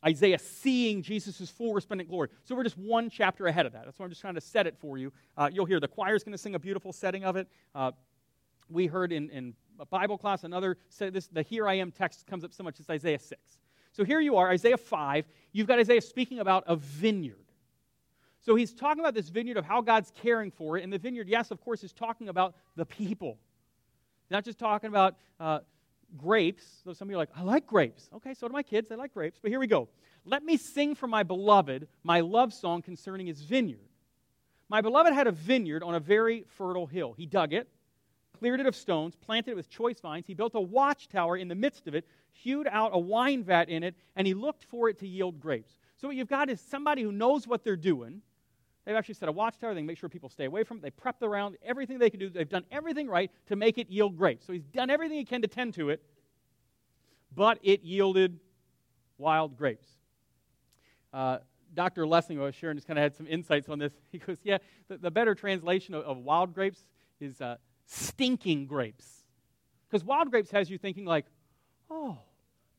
Isaiah 0.06 0.40
seeing 0.40 1.02
Jesus' 1.02 1.50
full 1.50 1.74
resplendent 1.74 2.10
glory. 2.10 2.30
So 2.44 2.56
we're 2.56 2.64
just 2.64 2.78
one 2.78 3.10
chapter 3.10 3.48
ahead 3.48 3.66
of 3.66 3.74
that. 3.74 3.86
That's 3.86 3.98
why 3.98 4.06
I'm 4.06 4.10
just 4.10 4.22
trying 4.22 4.36
to 4.36 4.42
set 4.42 4.68
it 4.68 4.76
for 4.80 4.98
you. 4.98 5.14
Uh, 5.38 5.50
you'll 5.52 5.66
hear 5.66 5.80
the 5.80 5.88
choir's 5.88 6.24
going 6.24 6.34
to 6.34 6.38
sing 6.38 6.56
a 6.56 6.60
beautiful 6.60 6.92
setting 6.92 7.24
of 7.24 7.36
it. 7.36 7.48
Uh, 7.74 7.92
we 8.70 8.88
heard 8.88 9.12
in, 9.12 9.30
in 9.30 9.54
Bible 9.90 10.18
class 10.18 10.44
another, 10.44 10.78
this, 10.98 11.28
the 11.28 11.44
Here 11.44 11.68
I 11.68 11.76
am 11.76 11.92
text 11.92 12.26
comes 12.28 12.44
up 12.44 12.54
so 12.54 12.64
much, 12.64 12.80
it's 12.80 12.90
Isaiah 12.90 13.20
6. 13.20 13.40
So 13.94 14.04
here 14.04 14.20
you 14.20 14.36
are, 14.38 14.50
Isaiah 14.50 14.78
5. 14.78 15.26
You've 15.52 15.68
got 15.68 15.80
Isaiah 15.80 16.02
speaking 16.02 16.40
about 16.40 16.64
a 16.68 16.76
vineyard. 16.76 17.38
So 18.42 18.56
he's 18.56 18.74
talking 18.74 19.00
about 19.00 19.14
this 19.14 19.30
vineyard 19.30 19.58
of 19.58 19.66
how 19.66 19.82
God's 19.82 20.12
caring 20.22 20.52
for 20.52 20.78
it. 20.78 20.84
And 20.84 20.92
the 20.92 20.98
vineyard, 20.98 21.30
yes, 21.30 21.52
of 21.52 21.62
course, 21.62 21.84
is 21.84 21.94
talking 21.94 22.28
about 22.28 22.56
the 22.76 22.86
people. 22.86 23.38
Not 24.30 24.44
just 24.44 24.60
talking 24.60 24.90
about 24.90 25.16
uh, 25.40 25.60
grapes. 26.18 26.82
Though 26.86 26.94
some 26.94 27.08
of 27.08 27.12
you 27.12 27.16
are 27.16 27.20
like, 27.20 27.30
I 27.36 27.44
like 27.44 27.68
grapes. 27.68 28.10
Okay, 28.16 28.34
so 28.34 28.48
do 28.48 28.54
my 28.54 28.64
kids. 28.64 28.90
They 28.90 28.96
like 28.96 29.14
grapes. 29.14 29.40
But 29.42 29.50
here 29.50 29.60
we 29.60 29.68
go. 29.68 29.88
Let 30.26 30.44
me 30.44 30.58
sing 30.58 30.96
for 30.96 31.08
my 31.08 31.24
beloved 31.24 31.88
my 32.04 32.22
love 32.22 32.54
song 32.54 32.82
concerning 32.82 33.28
his 33.28 33.42
vineyard. 33.42 33.80
My 34.70 34.82
beloved 34.82 35.14
had 35.14 35.28
a 35.28 35.32
vineyard 35.32 35.84
on 35.84 35.96
a 35.96 36.00
very 36.00 36.46
fertile 36.58 36.88
hill. 36.88 37.14
He 37.16 37.26
dug 37.26 37.54
it, 37.54 37.68
cleared 38.40 38.60
it 38.60 38.66
of 38.66 38.76
stones, 38.76 39.16
planted 39.16 39.52
it 39.52 39.56
with 39.56 39.70
choice 39.70 40.00
vines. 40.00 40.26
He 40.26 40.34
built 40.34 40.56
a 40.56 40.62
watchtower 40.62 41.38
in 41.38 41.48
the 41.48 41.56
midst 41.56 41.88
of 41.88 41.96
it, 41.96 42.08
hewed 42.34 42.68
out 42.70 42.92
a 42.94 43.00
wine 43.00 43.44
vat 43.44 43.70
in 43.70 43.84
it, 43.84 43.96
and 44.16 44.28
he 44.28 44.34
looked 44.34 44.66
for 44.66 44.90
it 44.90 45.00
to 45.00 45.08
yield 45.08 45.40
grapes. 45.40 45.74
So 45.96 46.08
what 46.08 46.18
you've 46.18 46.28
got 46.28 46.50
is 46.50 46.60
somebody 46.60 47.02
who 47.02 47.12
knows 47.12 47.48
what 47.48 47.64
they're 47.64 47.76
doing 47.76 48.22
They've 48.86 48.96
actually 48.96 49.14
set 49.16 49.30
a 49.30 49.32
watchtower. 49.32 49.74
They 49.74 49.82
make 49.82 49.98
sure 49.98 50.10
people 50.10 50.30
stay 50.30 50.46
away 50.46 50.64
from 50.64 50.78
it. 50.78 50.84
They 50.84 50.90
prep 50.90 51.20
the 51.20 51.28
ground, 51.28 51.56
everything 51.64 52.00
they 52.00 52.10
can 52.10 52.20
do. 52.20 52.30
They've 52.30 52.48
done 52.48 52.66
everything 52.72 53.08
right 53.08 53.32
to 53.48 53.56
make 53.56 53.78
it 53.78 53.90
yield 53.90 54.18
grapes. 54.18 54.46
So 54.46 54.54
he's 54.54 54.66
done 54.66 54.90
everything 54.90 55.18
he 55.18 55.26
can 55.26 55.42
to 55.42 55.48
tend 55.48 55.74
to 55.76 55.90
it, 55.90 56.04
but 57.34 57.60
it 57.64 57.84
yielded 57.84 58.40
wild 59.18 59.58
grapes. 59.58 59.88
Uh, 61.14 61.40
Dr. 61.74 62.06
Lessing, 62.06 62.38
who 62.38 62.44
I 62.44 62.48
was 62.48 62.56
sharing, 62.56 62.76
just 62.76 62.88
kind 62.88 63.00
of 63.00 63.04
had 63.04 63.16
some 63.16 63.26
insights 63.28 63.70
on 63.70 63.80
this. 63.80 63.94
He 64.12 64.18
goes, 64.18 64.38
Yeah, 64.44 64.58
the, 64.90 64.98
the 64.98 65.12
better 65.12 65.34
translation 65.34 65.94
of, 65.94 66.04
of, 66.04 66.18
wild 66.18 66.54
grapes 66.54 66.84
is 67.20 67.40
uh, 67.40 67.56
stinking 67.86 68.66
grapes. 68.66 69.24
Because 69.90 70.04
wild 70.04 70.30
grapes 70.30 70.52
has 70.52 70.70
you 70.70 70.78
thinking, 70.78 71.06
like, 71.06 71.26
oh, 71.94 72.18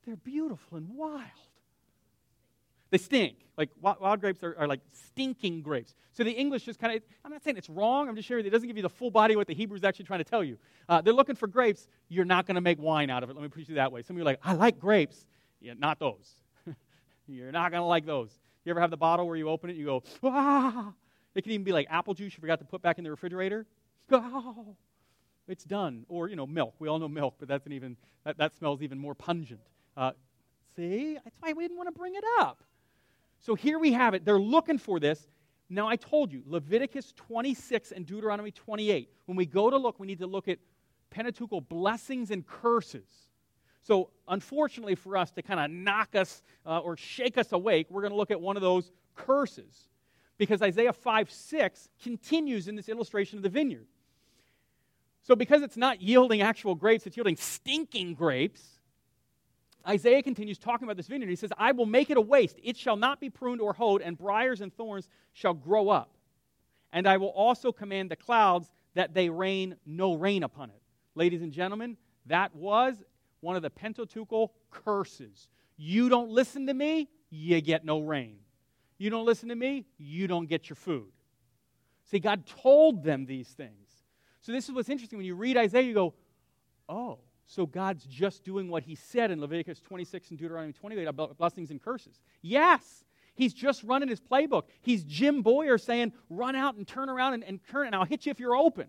they're 0.04 0.16
beautiful 0.16 0.76
and 0.76 0.88
wild. 0.90 1.22
They 2.90 2.98
stink. 2.98 3.36
Like 3.56 3.70
wild 3.80 4.20
grapes 4.20 4.42
are, 4.42 4.56
are 4.58 4.66
like 4.66 4.80
stinking 4.92 5.62
grapes. 5.62 5.94
So 6.12 6.24
the 6.24 6.32
English 6.32 6.64
just 6.64 6.80
kind 6.80 6.96
of, 6.96 7.02
I'm 7.24 7.30
not 7.30 7.42
saying 7.42 7.56
it's 7.56 7.70
wrong, 7.70 8.08
I'm 8.08 8.16
just 8.16 8.26
sharing 8.26 8.44
it 8.44 8.50
doesn't 8.50 8.66
give 8.66 8.76
you 8.76 8.82
the 8.82 8.88
full 8.88 9.10
body 9.10 9.34
of 9.34 9.38
what 9.38 9.46
the 9.46 9.54
Hebrew 9.54 9.76
is 9.76 9.84
actually 9.84 10.06
trying 10.06 10.20
to 10.20 10.24
tell 10.24 10.42
you. 10.42 10.58
Uh, 10.88 11.00
they're 11.00 11.12
looking 11.12 11.36
for 11.36 11.46
grapes. 11.46 11.88
You're 12.08 12.24
not 12.24 12.46
going 12.46 12.56
to 12.56 12.60
make 12.60 12.80
wine 12.80 13.10
out 13.10 13.22
of 13.22 13.30
it. 13.30 13.36
Let 13.36 13.42
me 13.42 13.48
put 13.48 13.68
it 13.68 13.74
that 13.74 13.92
way. 13.92 14.02
Some 14.02 14.16
of 14.16 14.18
you 14.18 14.22
are 14.22 14.26
like, 14.26 14.40
I 14.42 14.54
like 14.54 14.78
grapes. 14.78 15.26
Yeah, 15.60 15.74
not 15.78 15.98
those. 15.98 16.34
You're 17.26 17.52
not 17.52 17.70
going 17.70 17.80
to 17.80 17.86
like 17.86 18.06
those. 18.06 18.30
You 18.64 18.70
ever 18.70 18.80
have 18.80 18.90
the 18.90 18.96
bottle 18.96 19.26
where 19.26 19.36
you 19.36 19.48
open 19.48 19.70
it 19.70 19.74
and 19.74 19.80
you 19.80 19.86
go, 19.86 20.02
ah? 20.24 20.92
It 21.34 21.42
can 21.42 21.52
even 21.52 21.64
be 21.64 21.72
like 21.72 21.86
apple 21.90 22.14
juice 22.14 22.34
you 22.34 22.40
forgot 22.40 22.58
to 22.60 22.64
put 22.64 22.82
back 22.82 22.98
in 22.98 23.04
the 23.04 23.10
refrigerator. 23.10 23.66
Oh, 24.12 24.76
it's 25.48 25.64
done. 25.64 26.04
Or, 26.08 26.28
you 26.28 26.36
know, 26.36 26.46
milk. 26.46 26.74
We 26.78 26.88
all 26.88 26.98
know 26.98 27.08
milk, 27.08 27.36
but 27.38 27.48
that's 27.48 27.66
an 27.66 27.72
even, 27.72 27.96
that, 28.24 28.38
that 28.38 28.54
smells 28.54 28.82
even 28.82 28.98
more 28.98 29.14
pungent. 29.14 29.60
Uh, 29.96 30.12
see? 30.76 31.14
That's 31.22 31.36
why 31.40 31.52
we 31.52 31.64
didn't 31.64 31.76
want 31.76 31.88
to 31.88 31.98
bring 31.98 32.14
it 32.14 32.24
up. 32.38 32.62
So 33.40 33.54
here 33.54 33.78
we 33.78 33.92
have 33.92 34.14
it. 34.14 34.24
They're 34.24 34.38
looking 34.38 34.78
for 34.78 34.98
this. 34.98 35.28
Now, 35.68 35.88
I 35.88 35.96
told 35.96 36.32
you, 36.32 36.42
Leviticus 36.46 37.12
26 37.16 37.92
and 37.92 38.06
Deuteronomy 38.06 38.50
28. 38.50 39.08
When 39.26 39.36
we 39.36 39.46
go 39.46 39.70
to 39.70 39.76
look, 39.76 39.98
we 39.98 40.06
need 40.06 40.18
to 40.20 40.26
look 40.26 40.48
at 40.48 40.58
Pentateuchal 41.10 41.68
blessings 41.68 42.30
and 42.30 42.46
curses. 42.46 43.08
So, 43.82 44.10
unfortunately 44.28 44.94
for 44.94 45.16
us, 45.16 45.30
to 45.32 45.42
kind 45.42 45.60
of 45.60 45.70
knock 45.70 46.14
us 46.14 46.42
uh, 46.64 46.78
or 46.78 46.96
shake 46.96 47.36
us 47.36 47.52
awake, 47.52 47.86
we're 47.90 48.00
going 48.00 48.12
to 48.12 48.16
look 48.16 48.30
at 48.30 48.40
one 48.40 48.56
of 48.56 48.62
those 48.62 48.90
curses. 49.14 49.88
Because 50.38 50.62
Isaiah 50.62 50.92
5 50.92 51.30
6 51.30 51.88
continues 52.02 52.66
in 52.66 52.76
this 52.76 52.88
illustration 52.88 53.38
of 53.38 53.42
the 53.42 53.48
vineyard. 53.48 53.86
So, 55.24 55.34
because 55.34 55.62
it's 55.62 55.78
not 55.78 56.02
yielding 56.02 56.42
actual 56.42 56.74
grapes, 56.74 57.06
it's 57.06 57.16
yielding 57.16 57.36
stinking 57.36 58.14
grapes, 58.14 58.60
Isaiah 59.88 60.22
continues 60.22 60.58
talking 60.58 60.86
about 60.86 60.98
this 60.98 61.06
vineyard. 61.06 61.30
He 61.30 61.36
says, 61.36 61.50
I 61.58 61.72
will 61.72 61.86
make 61.86 62.10
it 62.10 62.18
a 62.18 62.20
waste. 62.20 62.58
It 62.62 62.76
shall 62.76 62.96
not 62.96 63.20
be 63.20 63.30
pruned 63.30 63.60
or 63.62 63.72
hoed, 63.72 64.02
and 64.02 64.16
briars 64.18 64.60
and 64.60 64.72
thorns 64.74 65.08
shall 65.32 65.54
grow 65.54 65.88
up. 65.88 66.14
And 66.92 67.06
I 67.06 67.16
will 67.16 67.28
also 67.28 67.72
command 67.72 68.10
the 68.10 68.16
clouds 68.16 68.70
that 68.94 69.14
they 69.14 69.30
rain 69.30 69.76
no 69.86 70.14
rain 70.14 70.42
upon 70.42 70.70
it. 70.70 70.80
Ladies 71.14 71.40
and 71.40 71.52
gentlemen, 71.52 71.96
that 72.26 72.54
was 72.54 73.02
one 73.40 73.56
of 73.56 73.62
the 73.62 73.70
Pentateuchal 73.70 74.52
curses. 74.70 75.48
You 75.76 76.08
don't 76.08 76.30
listen 76.30 76.66
to 76.66 76.74
me, 76.74 77.08
you 77.30 77.60
get 77.62 77.84
no 77.84 78.00
rain. 78.00 78.36
You 78.98 79.10
don't 79.10 79.24
listen 79.24 79.48
to 79.48 79.56
me, 79.56 79.86
you 79.98 80.26
don't 80.26 80.48
get 80.48 80.68
your 80.68 80.76
food. 80.76 81.10
See, 82.04 82.20
God 82.20 82.44
told 82.46 83.02
them 83.02 83.26
these 83.26 83.48
things. 83.48 83.83
So, 84.44 84.52
this 84.52 84.68
is 84.68 84.74
what's 84.74 84.88
interesting. 84.88 85.18
When 85.18 85.26
you 85.26 85.34
read 85.34 85.56
Isaiah, 85.56 85.82
you 85.82 85.94
go, 85.94 86.14
oh, 86.88 87.18
so 87.46 87.66
God's 87.66 88.04
just 88.04 88.44
doing 88.44 88.68
what 88.68 88.82
he 88.82 88.94
said 88.94 89.30
in 89.30 89.40
Leviticus 89.40 89.80
26 89.80 90.30
and 90.30 90.38
Deuteronomy 90.38 90.72
28 90.72 91.04
about 91.06 91.36
blessings 91.36 91.70
and 91.70 91.82
curses. 91.82 92.20
Yes, 92.42 93.04
He's 93.34 93.52
just 93.52 93.82
running 93.82 94.08
his 94.08 94.20
playbook. 94.20 94.64
He's 94.80 95.02
Jim 95.04 95.42
Boyer 95.42 95.76
saying, 95.76 96.12
run 96.30 96.54
out 96.54 96.76
and 96.76 96.86
turn 96.86 97.08
around 97.08 97.34
and, 97.34 97.44
and 97.44 97.60
turn, 97.68 97.86
and 97.86 97.96
I'll 97.96 98.04
hit 98.04 98.26
you 98.26 98.30
if 98.30 98.38
you're 98.38 98.56
open. 98.56 98.86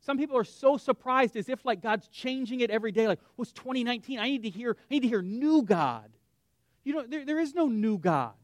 Some 0.00 0.18
people 0.18 0.36
are 0.36 0.44
so 0.44 0.76
surprised 0.76 1.34
as 1.36 1.48
if 1.48 1.64
like 1.64 1.80
God's 1.80 2.08
changing 2.08 2.60
it 2.60 2.70
every 2.70 2.92
day. 2.92 3.08
Like, 3.08 3.18
well, 3.36 3.46
2019. 3.46 4.18
I 4.18 4.28
need 4.28 4.42
to 4.42 4.50
hear, 4.50 4.76
I 4.90 4.94
need 4.94 5.00
to 5.00 5.08
hear 5.08 5.22
new 5.22 5.62
God. 5.62 6.10
You 6.84 6.94
know, 6.94 7.04
there, 7.08 7.24
there 7.24 7.40
is 7.40 7.54
no 7.54 7.66
new 7.66 7.98
God. 7.98 8.34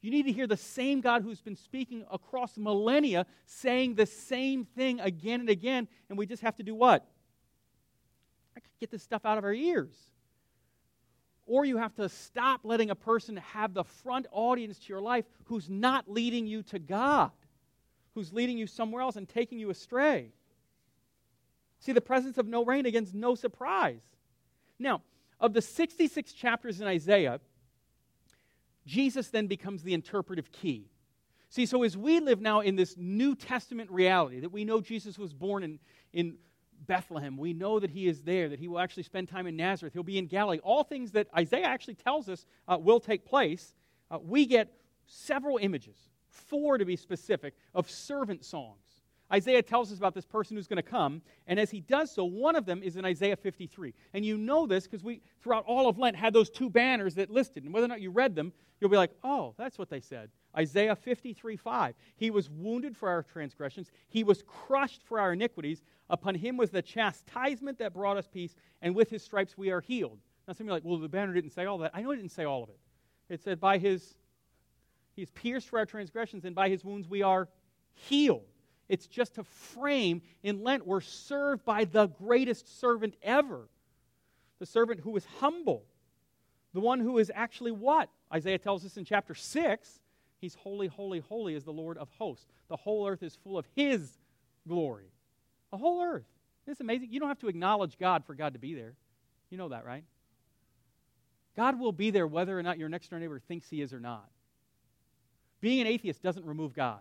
You 0.00 0.10
need 0.10 0.24
to 0.24 0.32
hear 0.32 0.46
the 0.46 0.56
same 0.56 1.00
God 1.00 1.22
who's 1.22 1.40
been 1.40 1.56
speaking 1.56 2.04
across 2.10 2.56
millennia 2.56 3.26
saying 3.46 3.94
the 3.94 4.06
same 4.06 4.64
thing 4.64 5.00
again 5.00 5.40
and 5.40 5.50
again, 5.50 5.88
and 6.08 6.16
we 6.16 6.26
just 6.26 6.42
have 6.42 6.56
to 6.56 6.62
do 6.62 6.74
what? 6.74 7.04
Get 8.80 8.90
this 8.90 9.02
stuff 9.02 9.24
out 9.24 9.38
of 9.38 9.44
our 9.44 9.52
ears. 9.52 9.96
Or 11.46 11.64
you 11.64 11.78
have 11.78 11.94
to 11.96 12.08
stop 12.08 12.60
letting 12.62 12.90
a 12.90 12.94
person 12.94 13.36
have 13.38 13.74
the 13.74 13.84
front 13.84 14.26
audience 14.30 14.78
to 14.78 14.88
your 14.88 15.00
life 15.00 15.24
who's 15.44 15.68
not 15.68 16.08
leading 16.08 16.46
you 16.46 16.62
to 16.64 16.78
God, 16.78 17.30
who's 18.14 18.32
leading 18.32 18.58
you 18.58 18.66
somewhere 18.66 19.02
else 19.02 19.16
and 19.16 19.28
taking 19.28 19.58
you 19.58 19.70
astray. 19.70 20.30
See, 21.80 21.92
the 21.92 22.00
presence 22.00 22.38
of 22.38 22.46
no 22.46 22.64
rain 22.64 22.86
against 22.86 23.14
no 23.14 23.34
surprise. 23.34 24.02
Now, 24.78 25.02
of 25.40 25.54
the 25.54 25.62
66 25.62 26.32
chapters 26.32 26.80
in 26.80 26.86
Isaiah, 26.86 27.40
Jesus 28.88 29.28
then 29.28 29.46
becomes 29.46 29.82
the 29.82 29.94
interpretive 29.94 30.50
key. 30.50 30.90
See, 31.50 31.66
so 31.66 31.82
as 31.82 31.96
we 31.96 32.20
live 32.20 32.40
now 32.40 32.60
in 32.60 32.74
this 32.74 32.96
New 32.96 33.34
Testament 33.34 33.90
reality, 33.90 34.40
that 34.40 34.50
we 34.50 34.64
know 34.64 34.80
Jesus 34.80 35.18
was 35.18 35.32
born 35.32 35.62
in, 35.62 35.78
in 36.12 36.36
Bethlehem, 36.86 37.36
we 37.36 37.52
know 37.52 37.78
that 37.78 37.90
he 37.90 38.06
is 38.06 38.22
there, 38.22 38.48
that 38.48 38.58
he 38.58 38.66
will 38.66 38.78
actually 38.78 39.02
spend 39.02 39.28
time 39.28 39.46
in 39.46 39.56
Nazareth, 39.56 39.92
he'll 39.92 40.02
be 40.02 40.18
in 40.18 40.26
Galilee, 40.26 40.58
all 40.62 40.84
things 40.84 41.12
that 41.12 41.28
Isaiah 41.36 41.66
actually 41.66 41.94
tells 41.94 42.28
us 42.28 42.46
uh, 42.66 42.76
will 42.80 43.00
take 43.00 43.24
place, 43.24 43.74
uh, 44.10 44.18
we 44.22 44.46
get 44.46 44.72
several 45.06 45.58
images, 45.58 45.96
four 46.28 46.78
to 46.78 46.84
be 46.84 46.96
specific, 46.96 47.54
of 47.74 47.90
servant 47.90 48.44
songs. 48.44 48.87
Isaiah 49.32 49.62
tells 49.62 49.92
us 49.92 49.98
about 49.98 50.14
this 50.14 50.24
person 50.24 50.56
who's 50.56 50.66
going 50.66 50.78
to 50.78 50.82
come, 50.82 51.20
and 51.46 51.60
as 51.60 51.70
he 51.70 51.80
does 51.80 52.10
so, 52.10 52.24
one 52.24 52.56
of 52.56 52.64
them 52.64 52.82
is 52.82 52.96
in 52.96 53.04
Isaiah 53.04 53.36
53. 53.36 53.92
And 54.14 54.24
you 54.24 54.38
know 54.38 54.66
this 54.66 54.84
because 54.84 55.04
we, 55.04 55.20
throughout 55.42 55.64
all 55.66 55.88
of 55.88 55.98
Lent, 55.98 56.16
had 56.16 56.32
those 56.32 56.48
two 56.48 56.70
banners 56.70 57.14
that 57.16 57.30
listed. 57.30 57.64
And 57.64 57.74
whether 57.74 57.84
or 57.84 57.88
not 57.88 58.00
you 58.00 58.10
read 58.10 58.34
them, 58.34 58.52
you'll 58.80 58.90
be 58.90 58.96
like, 58.96 59.10
oh, 59.22 59.54
that's 59.58 59.78
what 59.78 59.90
they 59.90 60.00
said. 60.00 60.30
Isaiah 60.56 60.96
53 60.96 61.56
5. 61.56 61.94
He 62.16 62.30
was 62.30 62.48
wounded 62.48 62.96
for 62.96 63.08
our 63.10 63.22
transgressions, 63.22 63.90
he 64.08 64.24
was 64.24 64.42
crushed 64.46 65.02
for 65.04 65.20
our 65.20 65.32
iniquities. 65.32 65.82
Upon 66.10 66.34
him 66.34 66.56
was 66.56 66.70
the 66.70 66.80
chastisement 66.80 67.78
that 67.80 67.92
brought 67.92 68.16
us 68.16 68.26
peace, 68.26 68.54
and 68.80 68.94
with 68.94 69.10
his 69.10 69.22
stripes 69.22 69.58
we 69.58 69.70
are 69.70 69.82
healed. 69.82 70.18
Now, 70.46 70.54
some 70.54 70.64
of 70.64 70.68
you 70.68 70.70
are 70.70 70.76
like, 70.76 70.84
well, 70.84 70.96
the 70.96 71.08
banner 71.08 71.34
didn't 71.34 71.50
say 71.50 71.66
all 71.66 71.76
that. 71.78 71.90
I 71.92 72.00
know 72.00 72.12
it 72.12 72.16
didn't 72.16 72.32
say 72.32 72.44
all 72.44 72.62
of 72.62 72.70
it. 72.70 72.78
It 73.28 73.42
said, 73.42 73.60
by 73.60 73.76
his, 73.76 74.14
he's 75.14 75.30
pierced 75.30 75.68
for 75.68 75.78
our 75.78 75.84
transgressions, 75.84 76.46
and 76.46 76.54
by 76.54 76.70
his 76.70 76.82
wounds 76.82 77.06
we 77.06 77.20
are 77.20 77.46
healed. 77.92 78.46
It's 78.88 79.06
just 79.06 79.38
a 79.38 79.44
frame 79.44 80.22
in 80.42 80.62
Lent. 80.62 80.86
We're 80.86 81.00
served 81.00 81.64
by 81.64 81.84
the 81.84 82.06
greatest 82.06 82.80
servant 82.80 83.14
ever. 83.22 83.68
The 84.58 84.66
servant 84.66 85.00
who 85.00 85.16
is 85.16 85.26
humble. 85.40 85.84
The 86.72 86.80
one 86.80 87.00
who 87.00 87.18
is 87.18 87.30
actually 87.34 87.72
what? 87.72 88.08
Isaiah 88.32 88.58
tells 88.58 88.84
us 88.84 88.96
in 88.96 89.04
chapter 89.04 89.34
6 89.34 90.00
He's 90.40 90.54
holy, 90.54 90.86
holy, 90.86 91.18
holy 91.18 91.54
is 91.54 91.64
the 91.64 91.72
Lord 91.72 91.98
of 91.98 92.08
hosts. 92.16 92.46
The 92.68 92.76
whole 92.76 93.08
earth 93.08 93.22
is 93.22 93.36
full 93.42 93.58
of 93.58 93.66
His 93.74 94.18
glory. 94.68 95.10
The 95.70 95.76
whole 95.76 96.00
earth. 96.02 96.26
Isn't 96.66 96.84
amazing? 96.84 97.08
You 97.10 97.18
don't 97.18 97.28
have 97.28 97.40
to 97.40 97.48
acknowledge 97.48 97.98
God 97.98 98.24
for 98.24 98.34
God 98.34 98.52
to 98.52 98.58
be 98.58 98.74
there. 98.74 98.94
You 99.50 99.58
know 99.58 99.70
that, 99.70 99.84
right? 99.84 100.04
God 101.56 101.80
will 101.80 101.92
be 101.92 102.10
there 102.10 102.26
whether 102.26 102.56
or 102.56 102.62
not 102.62 102.78
your 102.78 102.88
next 102.88 103.08
door 103.10 103.18
neighbor 103.18 103.40
thinks 103.40 103.68
He 103.68 103.82
is 103.82 103.92
or 103.92 104.00
not. 104.00 104.28
Being 105.60 105.80
an 105.80 105.86
atheist 105.88 106.22
doesn't 106.22 106.44
remove 106.44 106.72
God. 106.72 107.00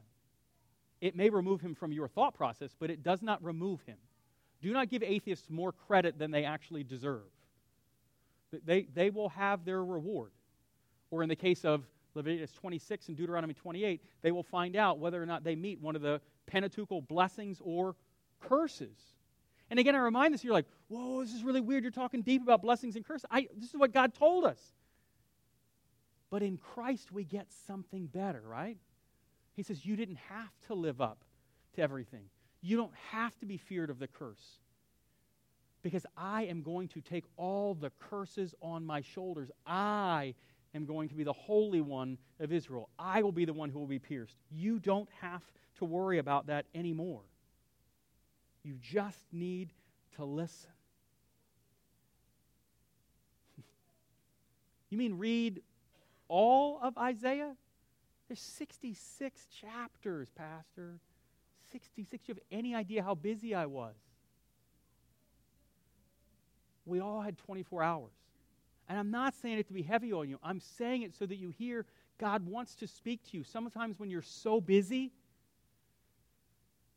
It 1.01 1.15
may 1.15 1.29
remove 1.29 1.61
him 1.61 1.75
from 1.75 1.91
your 1.91 2.07
thought 2.07 2.33
process, 2.33 2.75
but 2.79 2.89
it 2.89 3.03
does 3.03 3.21
not 3.21 3.43
remove 3.43 3.81
him. 3.81 3.97
Do 4.61 4.73
not 4.73 4.89
give 4.89 5.03
atheists 5.03 5.49
more 5.49 5.71
credit 5.71 6.17
than 6.17 6.31
they 6.31 6.43
actually 6.43 6.83
deserve. 6.83 7.29
They, 8.65 8.87
they 8.93 9.09
will 9.09 9.29
have 9.29 9.65
their 9.65 9.83
reward. 9.83 10.31
Or 11.11 11.21
in 11.21 11.29
the 11.29 11.35
case 11.35 11.63
of 11.63 11.83
Leviticus 12.15 12.51
26 12.53 13.09
and 13.09 13.17
Deuteronomy 13.17 13.53
28, 13.53 14.01
they 14.21 14.31
will 14.31 14.43
find 14.43 14.75
out 14.75 14.99
whether 14.99 15.21
or 15.21 15.25
not 15.25 15.43
they 15.43 15.55
meet 15.55 15.79
one 15.79 15.95
of 15.95 16.01
the 16.01 16.19
Pentateuchal 16.47 17.01
blessings 17.01 17.61
or 17.63 17.95
curses. 18.41 18.97
And 19.69 19.79
again, 19.79 19.95
I 19.95 19.99
remind 19.99 20.33
this, 20.33 20.43
you're 20.43 20.53
like, 20.53 20.65
whoa, 20.87 21.21
this 21.23 21.33
is 21.33 21.43
really 21.43 21.61
weird. 21.61 21.83
You're 21.83 21.91
talking 21.91 22.21
deep 22.21 22.41
about 22.41 22.61
blessings 22.61 22.95
and 22.95 23.05
curses. 23.05 23.25
I, 23.29 23.47
this 23.55 23.69
is 23.69 23.75
what 23.75 23.93
God 23.93 24.13
told 24.13 24.45
us. 24.45 24.59
But 26.29 26.41
in 26.41 26.57
Christ, 26.57 27.11
we 27.11 27.23
get 27.23 27.47
something 27.67 28.07
better, 28.07 28.41
right? 28.45 28.77
He 29.57 29.63
says, 29.63 29.85
You 29.85 29.97
didn't 29.97 30.19
have 30.29 30.51
to 30.67 30.75
live 30.75 31.01
up 31.01 31.25
to 31.75 31.81
everything. 31.81 32.29
You 32.61 32.77
don't 32.77 32.93
have 33.11 33.37
to 33.39 33.45
be 33.45 33.57
feared 33.57 33.89
of 33.89 33.99
the 33.99 34.07
curse. 34.07 34.59
Because 35.81 36.05
I 36.15 36.43
am 36.43 36.61
going 36.61 36.87
to 36.89 37.01
take 37.01 37.25
all 37.37 37.73
the 37.73 37.91
curses 37.99 38.53
on 38.61 38.85
my 38.85 39.01
shoulders. 39.01 39.49
I 39.65 40.35
am 40.75 40.85
going 40.85 41.09
to 41.09 41.15
be 41.15 41.23
the 41.23 41.33
Holy 41.33 41.81
One 41.81 42.19
of 42.39 42.51
Israel. 42.51 42.89
I 42.99 43.23
will 43.23 43.31
be 43.31 43.45
the 43.45 43.53
one 43.53 43.69
who 43.69 43.79
will 43.79 43.87
be 43.87 43.99
pierced. 43.99 44.35
You 44.51 44.79
don't 44.79 45.09
have 45.21 45.41
to 45.79 45.85
worry 45.85 46.19
about 46.19 46.47
that 46.47 46.65
anymore. 46.75 47.21
You 48.63 48.75
just 48.79 49.25
need 49.31 49.71
to 50.17 50.25
listen. 50.25 50.69
you 54.89 54.99
mean 54.99 55.17
read 55.17 55.61
all 56.27 56.79
of 56.81 56.95
Isaiah? 56.97 57.55
There's 58.27 58.39
66 58.39 59.47
chapters, 59.61 60.29
Pastor. 60.35 60.99
66. 61.71 62.27
You 62.27 62.35
have 62.35 62.43
any 62.51 62.75
idea 62.75 63.03
how 63.03 63.15
busy 63.15 63.55
I 63.55 63.65
was? 63.65 63.95
We 66.85 66.99
all 66.99 67.21
had 67.21 67.37
24 67.37 67.83
hours. 67.83 68.11
And 68.89 68.97
I'm 68.97 69.11
not 69.11 69.35
saying 69.35 69.59
it 69.59 69.67
to 69.67 69.73
be 69.73 69.81
heavy 69.81 70.13
on 70.13 70.29
you. 70.29 70.39
I'm 70.41 70.59
saying 70.59 71.01
it 71.01 71.13
so 71.13 71.25
that 71.25 71.35
you 71.35 71.49
hear 71.49 71.85
God 72.17 72.45
wants 72.45 72.75
to 72.75 72.87
speak 72.87 73.21
to 73.31 73.37
you. 73.37 73.43
Sometimes 73.43 73.99
when 73.99 74.09
you're 74.09 74.21
so 74.21 74.61
busy, 74.61 75.11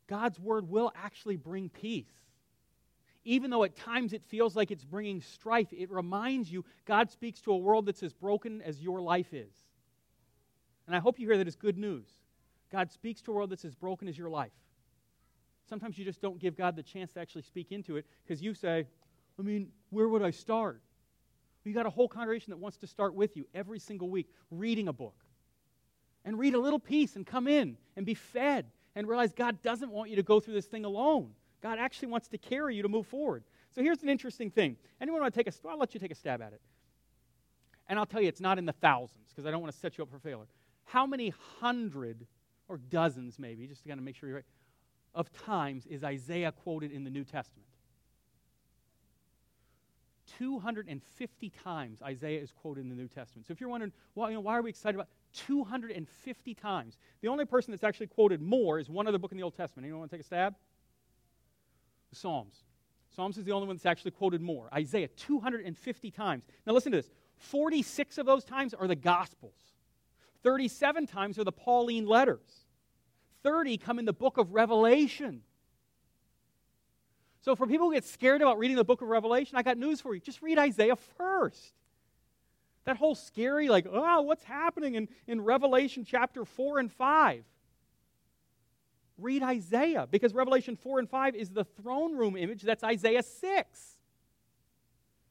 God's 0.07 0.39
word 0.39 0.69
will 0.69 0.91
actually 0.95 1.35
bring 1.35 1.69
peace. 1.69 2.11
Even 3.23 3.51
though 3.51 3.63
at 3.63 3.75
times 3.75 4.13
it 4.13 4.23
feels 4.23 4.55
like 4.55 4.71
it's 4.71 4.83
bringing 4.83 5.21
strife, 5.21 5.67
it 5.71 5.91
reminds 5.91 6.51
you 6.51 6.65
God 6.85 7.11
speaks 7.11 7.39
to 7.41 7.51
a 7.51 7.57
world 7.57 7.85
that's 7.85 8.03
as 8.03 8.13
broken 8.13 8.61
as 8.61 8.81
your 8.81 9.01
life 9.01 9.33
is. 9.33 9.51
And 10.91 10.95
I 10.97 10.99
hope 10.99 11.19
you 11.19 11.25
hear 11.25 11.37
that 11.37 11.47
it's 11.47 11.55
good 11.55 11.77
news. 11.77 12.09
God 12.69 12.91
speaks 12.91 13.21
to 13.21 13.31
a 13.31 13.33
world 13.33 13.49
that's 13.49 13.63
as 13.63 13.75
broken 13.75 14.09
as 14.09 14.17
your 14.17 14.29
life. 14.29 14.51
Sometimes 15.69 15.97
you 15.97 16.03
just 16.03 16.21
don't 16.21 16.37
give 16.37 16.57
God 16.57 16.75
the 16.75 16.83
chance 16.83 17.13
to 17.13 17.21
actually 17.21 17.43
speak 17.43 17.71
into 17.71 17.95
it 17.95 18.05
because 18.21 18.41
you 18.41 18.53
say, 18.53 18.85
I 19.39 19.41
mean, 19.41 19.69
where 19.89 20.09
would 20.09 20.21
I 20.21 20.31
start? 20.31 20.81
You 21.63 21.73
got 21.73 21.85
a 21.85 21.89
whole 21.89 22.09
congregation 22.09 22.51
that 22.51 22.57
wants 22.57 22.75
to 22.79 22.87
start 22.87 23.13
with 23.13 23.37
you 23.37 23.47
every 23.55 23.79
single 23.79 24.09
week 24.09 24.27
reading 24.49 24.89
a 24.89 24.91
book. 24.91 25.15
And 26.25 26.37
read 26.37 26.55
a 26.55 26.59
little 26.59 26.77
piece 26.77 27.15
and 27.15 27.25
come 27.25 27.47
in 27.47 27.77
and 27.95 28.05
be 28.05 28.13
fed 28.13 28.65
and 28.93 29.07
realize 29.07 29.31
God 29.31 29.61
doesn't 29.61 29.91
want 29.91 30.09
you 30.09 30.17
to 30.17 30.23
go 30.23 30.41
through 30.41 30.55
this 30.55 30.65
thing 30.65 30.83
alone. 30.83 31.29
God 31.61 31.79
actually 31.79 32.09
wants 32.09 32.27
to 32.27 32.37
carry 32.37 32.75
you 32.75 32.81
to 32.81 32.89
move 32.89 33.07
forward. 33.07 33.45
So 33.73 33.81
here's 33.81 34.03
an 34.03 34.09
interesting 34.09 34.51
thing. 34.51 34.75
Anyone 34.99 35.21
want 35.21 35.33
to 35.33 35.41
take 35.41 35.47
a 35.47 35.69
I'll 35.69 35.79
let 35.79 35.93
you 35.93 36.01
take 36.01 36.11
a 36.11 36.15
stab 36.15 36.41
at 36.41 36.51
it. 36.51 36.59
And 37.87 37.97
I'll 37.97 38.05
tell 38.05 38.21
you 38.21 38.27
it's 38.27 38.41
not 38.41 38.57
in 38.57 38.65
the 38.65 38.73
thousands 38.73 39.29
because 39.29 39.45
I 39.45 39.51
don't 39.51 39.61
want 39.61 39.71
to 39.73 39.79
set 39.79 39.97
you 39.97 40.03
up 40.03 40.11
for 40.11 40.19
failure 40.19 40.47
how 40.85 41.05
many 41.05 41.33
hundred 41.59 42.25
or 42.67 42.77
dozens 42.77 43.37
maybe, 43.37 43.67
just 43.67 43.83
to 43.83 43.89
kind 43.89 43.99
of 43.99 44.05
make 44.05 44.15
sure 44.15 44.29
you're 44.29 44.37
right, 44.37 44.45
of 45.13 45.31
times 45.33 45.85
is 45.87 46.03
Isaiah 46.03 46.51
quoted 46.51 46.91
in 46.91 47.03
the 47.03 47.09
New 47.09 47.23
Testament? 47.23 47.67
250 50.37 51.49
times 51.49 52.01
Isaiah 52.01 52.39
is 52.39 52.51
quoted 52.51 52.81
in 52.81 52.89
the 52.89 52.95
New 52.95 53.07
Testament. 53.07 53.47
So 53.47 53.51
if 53.51 53.59
you're 53.59 53.69
wondering, 53.69 53.91
well, 54.15 54.29
you 54.29 54.35
know, 54.35 54.41
why 54.41 54.57
are 54.57 54.61
we 54.61 54.69
excited 54.69 54.95
about 54.95 55.09
250 55.33 56.53
times? 56.55 56.97
The 57.21 57.27
only 57.27 57.45
person 57.45 57.71
that's 57.71 57.83
actually 57.83 58.07
quoted 58.07 58.41
more 58.41 58.79
is 58.79 58.89
one 58.89 59.07
other 59.07 59.17
book 59.17 59.31
in 59.31 59.37
the 59.37 59.43
Old 59.43 59.55
Testament. 59.55 59.85
Anyone 59.85 59.99
want 59.99 60.11
to 60.11 60.17
take 60.17 60.23
a 60.23 60.27
stab? 60.27 60.55
The 62.09 62.15
Psalms. 62.15 62.63
Psalms 63.13 63.37
is 63.37 63.43
the 63.43 63.51
only 63.51 63.67
one 63.67 63.75
that's 63.75 63.85
actually 63.85 64.11
quoted 64.11 64.41
more. 64.41 64.69
Isaiah, 64.73 65.09
250 65.09 66.11
times. 66.11 66.45
Now 66.65 66.73
listen 66.73 66.91
to 66.93 66.99
this 66.99 67.09
46 67.37 68.17
of 68.17 68.25
those 68.25 68.43
times 68.43 68.73
are 68.73 68.87
the 68.87 68.95
Gospels. 68.95 69.70
37 70.43 71.07
times 71.07 71.37
are 71.37 71.43
the 71.43 71.51
Pauline 71.51 72.05
letters. 72.05 72.65
30 73.43 73.77
come 73.77 73.99
in 73.99 74.05
the 74.05 74.13
book 74.13 74.37
of 74.37 74.53
Revelation. 74.53 75.41
So, 77.41 77.55
for 77.55 77.65
people 77.65 77.87
who 77.87 77.93
get 77.93 78.05
scared 78.05 78.41
about 78.41 78.59
reading 78.59 78.77
the 78.77 78.83
book 78.83 79.01
of 79.01 79.07
Revelation, 79.07 79.57
I 79.57 79.63
got 79.63 79.77
news 79.77 79.99
for 79.99 80.13
you. 80.13 80.21
Just 80.21 80.41
read 80.43 80.59
Isaiah 80.59 80.95
first. 80.95 81.73
That 82.85 82.97
whole 82.97 83.15
scary, 83.15 83.67
like, 83.67 83.87
oh, 83.91 84.21
what's 84.21 84.43
happening 84.43 84.95
in, 84.95 85.07
in 85.27 85.41
Revelation 85.41 86.05
chapter 86.05 86.45
4 86.45 86.79
and 86.79 86.91
5? 86.91 87.43
Read 89.17 89.43
Isaiah, 89.43 90.07
because 90.09 90.33
Revelation 90.33 90.75
4 90.75 90.99
and 90.99 91.09
5 91.09 91.35
is 91.35 91.49
the 91.49 91.63
throne 91.63 92.15
room 92.15 92.35
image. 92.35 92.63
That's 92.63 92.83
Isaiah 92.83 93.23
6. 93.23 93.97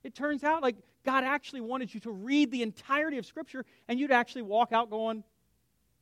It 0.03 0.15
turns 0.15 0.45
out 0.45 0.63
like 0.63 0.77
God 1.05 1.25
actually 1.25 1.61
wanted 1.61 1.93
you 1.93 2.01
to 2.01 2.11
read 2.11 2.51
the 2.51 2.63
entirety 2.63 3.19
of 3.19 3.27
Scripture 3.27 3.65
and 3.89 3.99
you'd 3.99 4.11
actually 4.11 4.43
walk 4.43 4.73
out 4.73 4.91
going, 4.91 5.25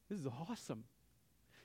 This 0.09 0.21
is 0.21 0.27
awesome. 0.49 0.85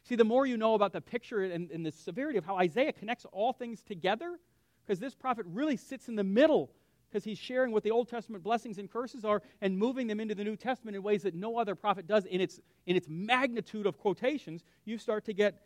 See, 0.03 0.15
the 0.15 0.25
more 0.25 0.45
you 0.45 0.57
know 0.57 0.73
about 0.73 0.91
the 0.91 1.01
picture 1.01 1.43
and, 1.43 1.71
and 1.71 1.85
the 1.85 1.91
severity 1.91 2.37
of 2.37 2.45
how 2.45 2.57
Isaiah 2.57 2.91
connects 2.91 3.25
all 3.31 3.53
things 3.53 3.81
together, 3.81 4.37
because 4.85 4.99
this 4.99 5.15
prophet 5.15 5.45
really 5.47 5.77
sits 5.77 6.09
in 6.09 6.15
the 6.15 6.23
middle 6.23 6.71
because 7.09 7.23
he's 7.23 7.37
sharing 7.37 7.71
what 7.71 7.83
the 7.83 7.91
Old 7.91 8.09
Testament 8.09 8.43
blessings 8.43 8.79
and 8.79 8.91
curses 8.91 9.23
are 9.23 9.43
and 9.61 9.77
moving 9.77 10.07
them 10.07 10.19
into 10.19 10.33
the 10.33 10.43
New 10.43 10.55
Testament 10.55 10.97
in 10.97 11.03
ways 11.03 11.21
that 11.21 11.35
no 11.35 11.57
other 11.57 11.75
prophet 11.75 12.07
does 12.07 12.25
in 12.25 12.41
its, 12.41 12.59
in 12.87 12.95
its 12.95 13.07
magnitude 13.07 13.85
of 13.85 13.99
quotations, 13.99 14.63
you 14.83 14.97
start 14.97 15.23
to 15.25 15.33
get 15.33 15.61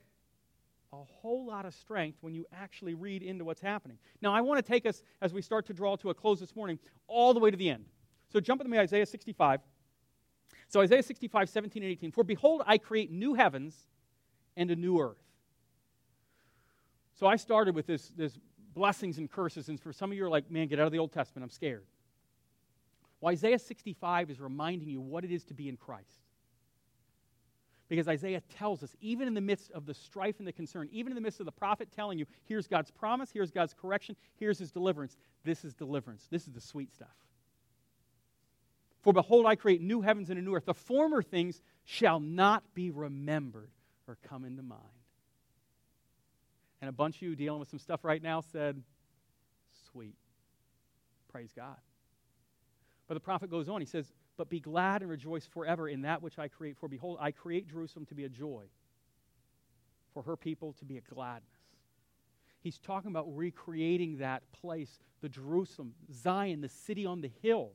a 0.93 1.03
whole 1.03 1.45
lot 1.45 1.65
of 1.65 1.73
strength 1.73 2.17
when 2.21 2.33
you 2.33 2.45
actually 2.53 2.93
read 2.93 3.21
into 3.21 3.43
what's 3.43 3.61
happening. 3.61 3.97
Now, 4.21 4.33
I 4.33 4.41
want 4.41 4.63
to 4.63 4.71
take 4.71 4.85
us, 4.85 5.03
as 5.21 5.33
we 5.33 5.41
start 5.41 5.65
to 5.67 5.73
draw 5.73 5.95
to 5.97 6.09
a 6.09 6.13
close 6.13 6.39
this 6.39 6.55
morning, 6.55 6.79
all 7.07 7.33
the 7.33 7.39
way 7.39 7.51
to 7.51 7.57
the 7.57 7.69
end. 7.69 7.85
So 8.31 8.39
jump 8.39 8.59
with 8.59 8.69
me, 8.69 8.77
Isaiah 8.77 9.05
65. 9.05 9.61
So, 10.69 10.81
Isaiah 10.81 11.03
65, 11.03 11.49
17 11.49 11.83
and 11.83 11.91
18. 11.91 12.11
For 12.11 12.23
behold, 12.23 12.61
I 12.65 12.77
create 12.77 13.11
new 13.11 13.33
heavens 13.33 13.87
and 14.55 14.71
a 14.71 14.75
new 14.75 14.99
earth. 14.99 15.21
So 17.15 17.25
I 17.25 17.35
started 17.35 17.73
with 17.73 17.87
this, 17.87 18.11
this 18.15 18.37
blessings 18.73 19.17
and 19.17 19.29
curses, 19.29 19.69
and 19.69 19.79
for 19.79 19.91
some 19.91 20.11
of 20.11 20.17
you 20.17 20.25
are 20.25 20.29
like, 20.29 20.51
man, 20.51 20.67
get 20.67 20.79
out 20.79 20.85
of 20.85 20.91
the 20.91 20.99
Old 20.99 21.11
Testament, 21.11 21.43
I'm 21.43 21.49
scared. 21.49 21.83
Well, 23.19 23.31
Isaiah 23.31 23.57
65 23.57 24.29
is 24.29 24.39
reminding 24.39 24.89
you 24.89 25.01
what 25.01 25.23
it 25.23 25.31
is 25.31 25.43
to 25.45 25.55
be 25.55 25.67
in 25.67 25.77
Christ. 25.77 26.26
Because 27.89 28.07
Isaiah 28.07 28.41
tells 28.57 28.83
us, 28.83 28.95
even 28.99 29.27
in 29.27 29.33
the 29.33 29.41
midst 29.41 29.71
of 29.71 29.85
the 29.85 29.93
strife 29.93 30.39
and 30.39 30.47
the 30.47 30.51
concern, 30.51 30.89
even 30.91 31.11
in 31.11 31.15
the 31.15 31.21
midst 31.21 31.39
of 31.39 31.45
the 31.45 31.51
prophet 31.53 31.89
telling 31.95 32.19
you, 32.19 32.25
here's 32.43 32.67
God's 32.67 32.91
promise, 32.91 33.29
here's 33.31 33.51
God's 33.51 33.73
correction, 33.73 34.15
here's 34.35 34.59
his 34.59 34.71
deliverance, 34.71 35.15
this 35.45 35.63
is 35.63 35.73
deliverance. 35.73 36.27
This 36.29 36.47
is 36.47 36.53
the 36.53 36.61
sweet 36.61 36.93
stuff. 36.93 37.07
For 39.03 39.13
behold, 39.13 39.45
I 39.45 39.55
create 39.55 39.81
new 39.81 40.01
heavens 40.01 40.29
and 40.29 40.37
a 40.37 40.41
new 40.41 40.53
earth. 40.53 40.65
The 40.65 40.73
former 40.73 41.21
things 41.21 41.61
shall 41.85 42.19
not 42.19 42.63
be 42.73 42.91
remembered 42.91 43.69
or 44.05 44.17
come 44.27 44.43
into 44.43 44.63
mind. 44.63 44.81
And 46.81 46.89
a 46.89 46.91
bunch 46.91 47.15
of 47.15 47.21
you 47.21 47.35
dealing 47.35 47.59
with 47.59 47.69
some 47.69 47.79
stuff 47.79 48.03
right 48.03 48.21
now 48.21 48.41
said, 48.41 48.81
Sweet. 49.91 50.15
Praise 51.31 51.53
God. 51.55 51.77
But 53.07 53.13
the 53.13 53.19
prophet 53.21 53.49
goes 53.49 53.69
on. 53.69 53.79
He 53.79 53.87
says, 53.87 54.11
But 54.37 54.49
be 54.49 54.59
glad 54.59 55.01
and 55.01 55.09
rejoice 55.09 55.45
forever 55.45 55.89
in 55.89 56.03
that 56.03 56.21
which 56.21 56.37
I 56.37 56.47
create. 56.47 56.77
For 56.77 56.87
behold, 56.87 57.17
I 57.19 57.31
create 57.31 57.67
Jerusalem 57.67 58.05
to 58.05 58.15
be 58.15 58.23
a 58.23 58.29
joy, 58.29 58.65
for 60.13 60.21
her 60.23 60.37
people 60.37 60.73
to 60.73 60.85
be 60.85 60.97
a 60.97 61.01
gladness. 61.01 61.49
He's 62.61 62.77
talking 62.77 63.09
about 63.09 63.25
recreating 63.35 64.17
that 64.17 64.43
place, 64.51 64.99
the 65.21 65.29
Jerusalem, 65.29 65.93
Zion, 66.13 66.61
the 66.61 66.69
city 66.69 67.05
on 67.05 67.21
the 67.21 67.31
hill. 67.41 67.71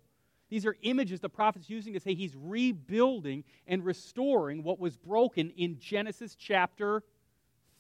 These 0.51 0.67
are 0.67 0.77
images 0.83 1.21
the 1.21 1.31
prophet's 1.31 1.71
using 1.71 1.95
to 1.95 2.01
say 2.01 2.13
he's 2.13 2.37
rebuilding 2.37 3.45
and 3.67 3.83
restoring 3.85 4.63
what 4.63 4.79
was 4.79 4.99
broken 4.99 5.51
in 5.57 5.79
Genesis 5.79 6.35
chapter 6.35 7.03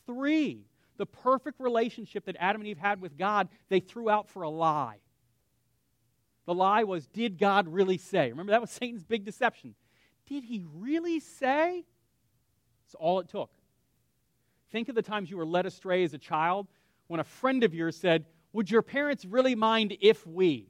3. 0.06 0.64
The 0.96 1.04
perfect 1.04 1.60
relationship 1.60 2.24
that 2.24 2.36
Adam 2.38 2.62
and 2.62 2.68
Eve 2.68 2.78
had 2.78 3.00
with 3.02 3.18
God, 3.18 3.48
they 3.68 3.80
threw 3.80 4.08
out 4.08 4.26
for 4.26 4.40
a 4.40 4.48
lie. 4.48 5.01
The 6.52 6.58
lie 6.58 6.84
was, 6.84 7.06
did 7.06 7.38
God 7.38 7.66
really 7.66 7.96
say? 7.96 8.28
Remember, 8.28 8.52
that 8.52 8.60
was 8.60 8.68
Satan's 8.70 9.04
big 9.04 9.24
deception. 9.24 9.74
Did 10.26 10.44
he 10.44 10.66
really 10.74 11.18
say? 11.18 11.86
That's 12.84 12.94
all 12.94 13.20
it 13.20 13.28
took. 13.30 13.48
Think 14.70 14.90
of 14.90 14.94
the 14.94 15.00
times 15.00 15.30
you 15.30 15.38
were 15.38 15.46
led 15.46 15.64
astray 15.64 16.04
as 16.04 16.12
a 16.12 16.18
child 16.18 16.68
when 17.06 17.20
a 17.20 17.24
friend 17.24 17.64
of 17.64 17.72
yours 17.72 17.96
said, 17.96 18.26
Would 18.52 18.70
your 18.70 18.82
parents 18.82 19.24
really 19.24 19.54
mind 19.54 19.96
if 20.02 20.26
we? 20.26 20.68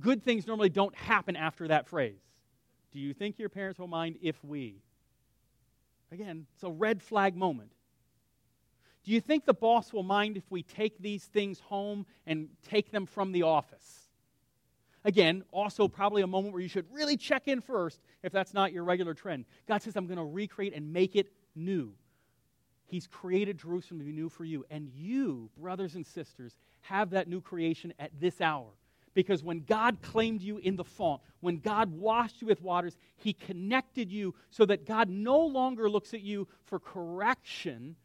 Good 0.00 0.22
things 0.22 0.46
normally 0.46 0.68
don't 0.68 0.94
happen 0.94 1.34
after 1.34 1.66
that 1.66 1.88
phrase. 1.88 2.20
Do 2.92 3.00
you 3.00 3.12
think 3.12 3.40
your 3.40 3.48
parents 3.48 3.80
will 3.80 3.88
mind 3.88 4.14
if 4.22 4.44
we? 4.44 4.76
Again, 6.12 6.46
it's 6.54 6.62
a 6.62 6.70
red 6.70 7.02
flag 7.02 7.34
moment. 7.34 7.72
Do 9.04 9.10
you 9.10 9.20
think 9.20 9.44
the 9.44 9.54
boss 9.54 9.92
will 9.92 10.02
mind 10.02 10.36
if 10.36 10.44
we 10.50 10.62
take 10.62 10.98
these 10.98 11.24
things 11.24 11.60
home 11.60 12.06
and 12.26 12.48
take 12.68 12.92
them 12.92 13.06
from 13.06 13.32
the 13.32 13.42
office? 13.42 14.08
Again, 15.04 15.42
also 15.50 15.88
probably 15.88 16.22
a 16.22 16.26
moment 16.26 16.52
where 16.52 16.62
you 16.62 16.68
should 16.68 16.86
really 16.92 17.16
check 17.16 17.48
in 17.48 17.60
first 17.60 18.00
if 18.22 18.30
that's 18.32 18.54
not 18.54 18.72
your 18.72 18.84
regular 18.84 19.14
trend. 19.14 19.44
God 19.66 19.82
says, 19.82 19.96
I'm 19.96 20.06
going 20.06 20.18
to 20.18 20.24
recreate 20.24 20.74
and 20.74 20.92
make 20.92 21.16
it 21.16 21.32
new. 21.56 21.92
He's 22.86 23.08
created 23.08 23.58
Jerusalem 23.58 23.98
to 24.00 24.04
be 24.04 24.12
new 24.12 24.28
for 24.28 24.44
you. 24.44 24.64
And 24.70 24.88
you, 24.94 25.50
brothers 25.56 25.96
and 25.96 26.06
sisters, 26.06 26.54
have 26.82 27.10
that 27.10 27.26
new 27.26 27.40
creation 27.40 27.92
at 27.98 28.12
this 28.20 28.40
hour. 28.40 28.68
Because 29.14 29.42
when 29.42 29.64
God 29.64 30.00
claimed 30.02 30.40
you 30.40 30.58
in 30.58 30.76
the 30.76 30.84
font, 30.84 31.20
when 31.40 31.58
God 31.58 31.90
washed 31.90 32.40
you 32.40 32.46
with 32.46 32.62
waters, 32.62 32.96
He 33.16 33.32
connected 33.32 34.10
you 34.10 34.34
so 34.50 34.64
that 34.66 34.86
God 34.86 35.08
no 35.08 35.40
longer 35.40 35.90
looks 35.90 36.14
at 36.14 36.20
you 36.20 36.48
for 36.64 36.78
correction, 36.78 37.96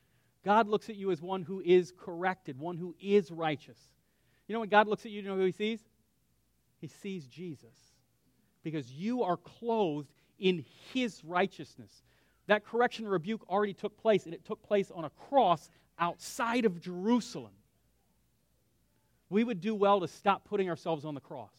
God 0.47 0.69
looks 0.69 0.89
at 0.89 0.95
you 0.95 1.11
as 1.11 1.21
one 1.21 1.41
who 1.41 1.61
is 1.65 1.91
corrected, 1.99 2.57
one 2.57 2.77
who 2.77 2.95
is 3.01 3.31
righteous. 3.33 3.77
You 4.47 4.53
know 4.53 4.61
when 4.61 4.69
God 4.69 4.87
looks 4.87 5.05
at 5.05 5.11
you, 5.11 5.21
you 5.21 5.27
know 5.27 5.35
who 5.35 5.43
he 5.43 5.51
sees? 5.51 5.81
He 6.79 6.87
sees 6.87 7.27
Jesus. 7.27 7.75
Because 8.63 8.89
you 8.89 9.23
are 9.23 9.35
clothed 9.35 10.07
in 10.39 10.63
his 10.93 11.21
righteousness. 11.25 11.91
That 12.45 12.63
correction 12.63 13.03
and 13.03 13.11
rebuke 13.11 13.41
already 13.49 13.73
took 13.73 13.97
place, 13.97 14.23
and 14.23 14.33
it 14.33 14.45
took 14.45 14.63
place 14.63 14.89
on 14.89 15.03
a 15.03 15.09
cross 15.09 15.69
outside 15.99 16.63
of 16.63 16.79
Jerusalem. 16.79 17.51
We 19.29 19.43
would 19.43 19.59
do 19.59 19.75
well 19.75 19.99
to 19.99 20.07
stop 20.07 20.45
putting 20.45 20.69
ourselves 20.69 21.03
on 21.03 21.13
the 21.13 21.19
cross. 21.19 21.51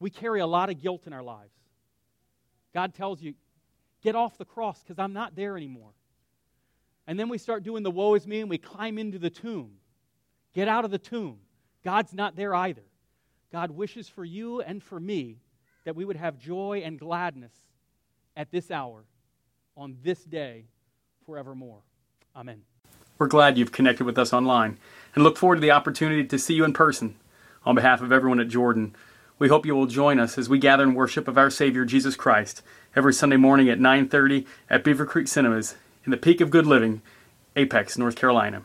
We 0.00 0.10
carry 0.10 0.40
a 0.40 0.46
lot 0.48 0.70
of 0.70 0.82
guilt 0.82 1.06
in 1.06 1.12
our 1.12 1.22
lives. 1.22 1.54
God 2.74 2.94
tells 2.94 3.22
you, 3.22 3.34
get 4.02 4.16
off 4.16 4.38
the 4.38 4.44
cross 4.44 4.82
because 4.82 4.98
I'm 4.98 5.12
not 5.12 5.36
there 5.36 5.56
anymore. 5.56 5.92
And 7.06 7.18
then 7.18 7.28
we 7.28 7.38
start 7.38 7.62
doing 7.62 7.82
the 7.82 7.90
woe 7.90 8.14
is 8.14 8.26
me 8.26 8.40
and 8.40 8.50
we 8.50 8.58
climb 8.58 8.98
into 8.98 9.18
the 9.18 9.30
tomb. 9.30 9.72
Get 10.54 10.68
out 10.68 10.84
of 10.84 10.90
the 10.90 10.98
tomb. 10.98 11.38
God's 11.84 12.12
not 12.12 12.36
there 12.36 12.54
either. 12.54 12.84
God 13.52 13.70
wishes 13.70 14.08
for 14.08 14.24
you 14.24 14.60
and 14.60 14.82
for 14.82 15.00
me 15.00 15.38
that 15.84 15.96
we 15.96 16.04
would 16.04 16.16
have 16.16 16.38
joy 16.38 16.82
and 16.84 16.98
gladness 16.98 17.52
at 18.36 18.50
this 18.50 18.70
hour, 18.70 19.04
on 19.76 19.96
this 20.02 20.22
day, 20.24 20.66
forevermore. 21.26 21.80
Amen. 22.36 22.62
We're 23.18 23.26
glad 23.26 23.58
you've 23.58 23.72
connected 23.72 24.04
with 24.04 24.18
us 24.18 24.32
online 24.32 24.78
and 25.14 25.24
look 25.24 25.36
forward 25.36 25.56
to 25.56 25.60
the 25.60 25.72
opportunity 25.72 26.24
to 26.24 26.38
see 26.38 26.54
you 26.54 26.64
in 26.64 26.72
person. 26.72 27.16
On 27.66 27.74
behalf 27.74 28.00
of 28.00 28.12
everyone 28.12 28.40
at 28.40 28.48
Jordan, 28.48 28.94
we 29.38 29.48
hope 29.48 29.66
you 29.66 29.74
will 29.74 29.86
join 29.86 30.18
us 30.18 30.38
as 30.38 30.48
we 30.48 30.58
gather 30.58 30.84
in 30.84 30.94
worship 30.94 31.28
of 31.28 31.36
our 31.36 31.50
Savior 31.50 31.84
Jesus 31.84 32.16
Christ 32.16 32.62
every 32.94 33.12
Sunday 33.12 33.36
morning 33.36 33.68
at 33.68 33.78
9:30 33.78 34.46
at 34.68 34.84
Beaver 34.84 35.06
Creek 35.06 35.28
Cinemas 35.28 35.76
in 36.04 36.10
the 36.10 36.16
peak 36.16 36.40
of 36.40 36.50
good 36.50 36.66
living, 36.66 37.02
Apex, 37.56 37.98
North 37.98 38.16
Carolina. 38.16 38.62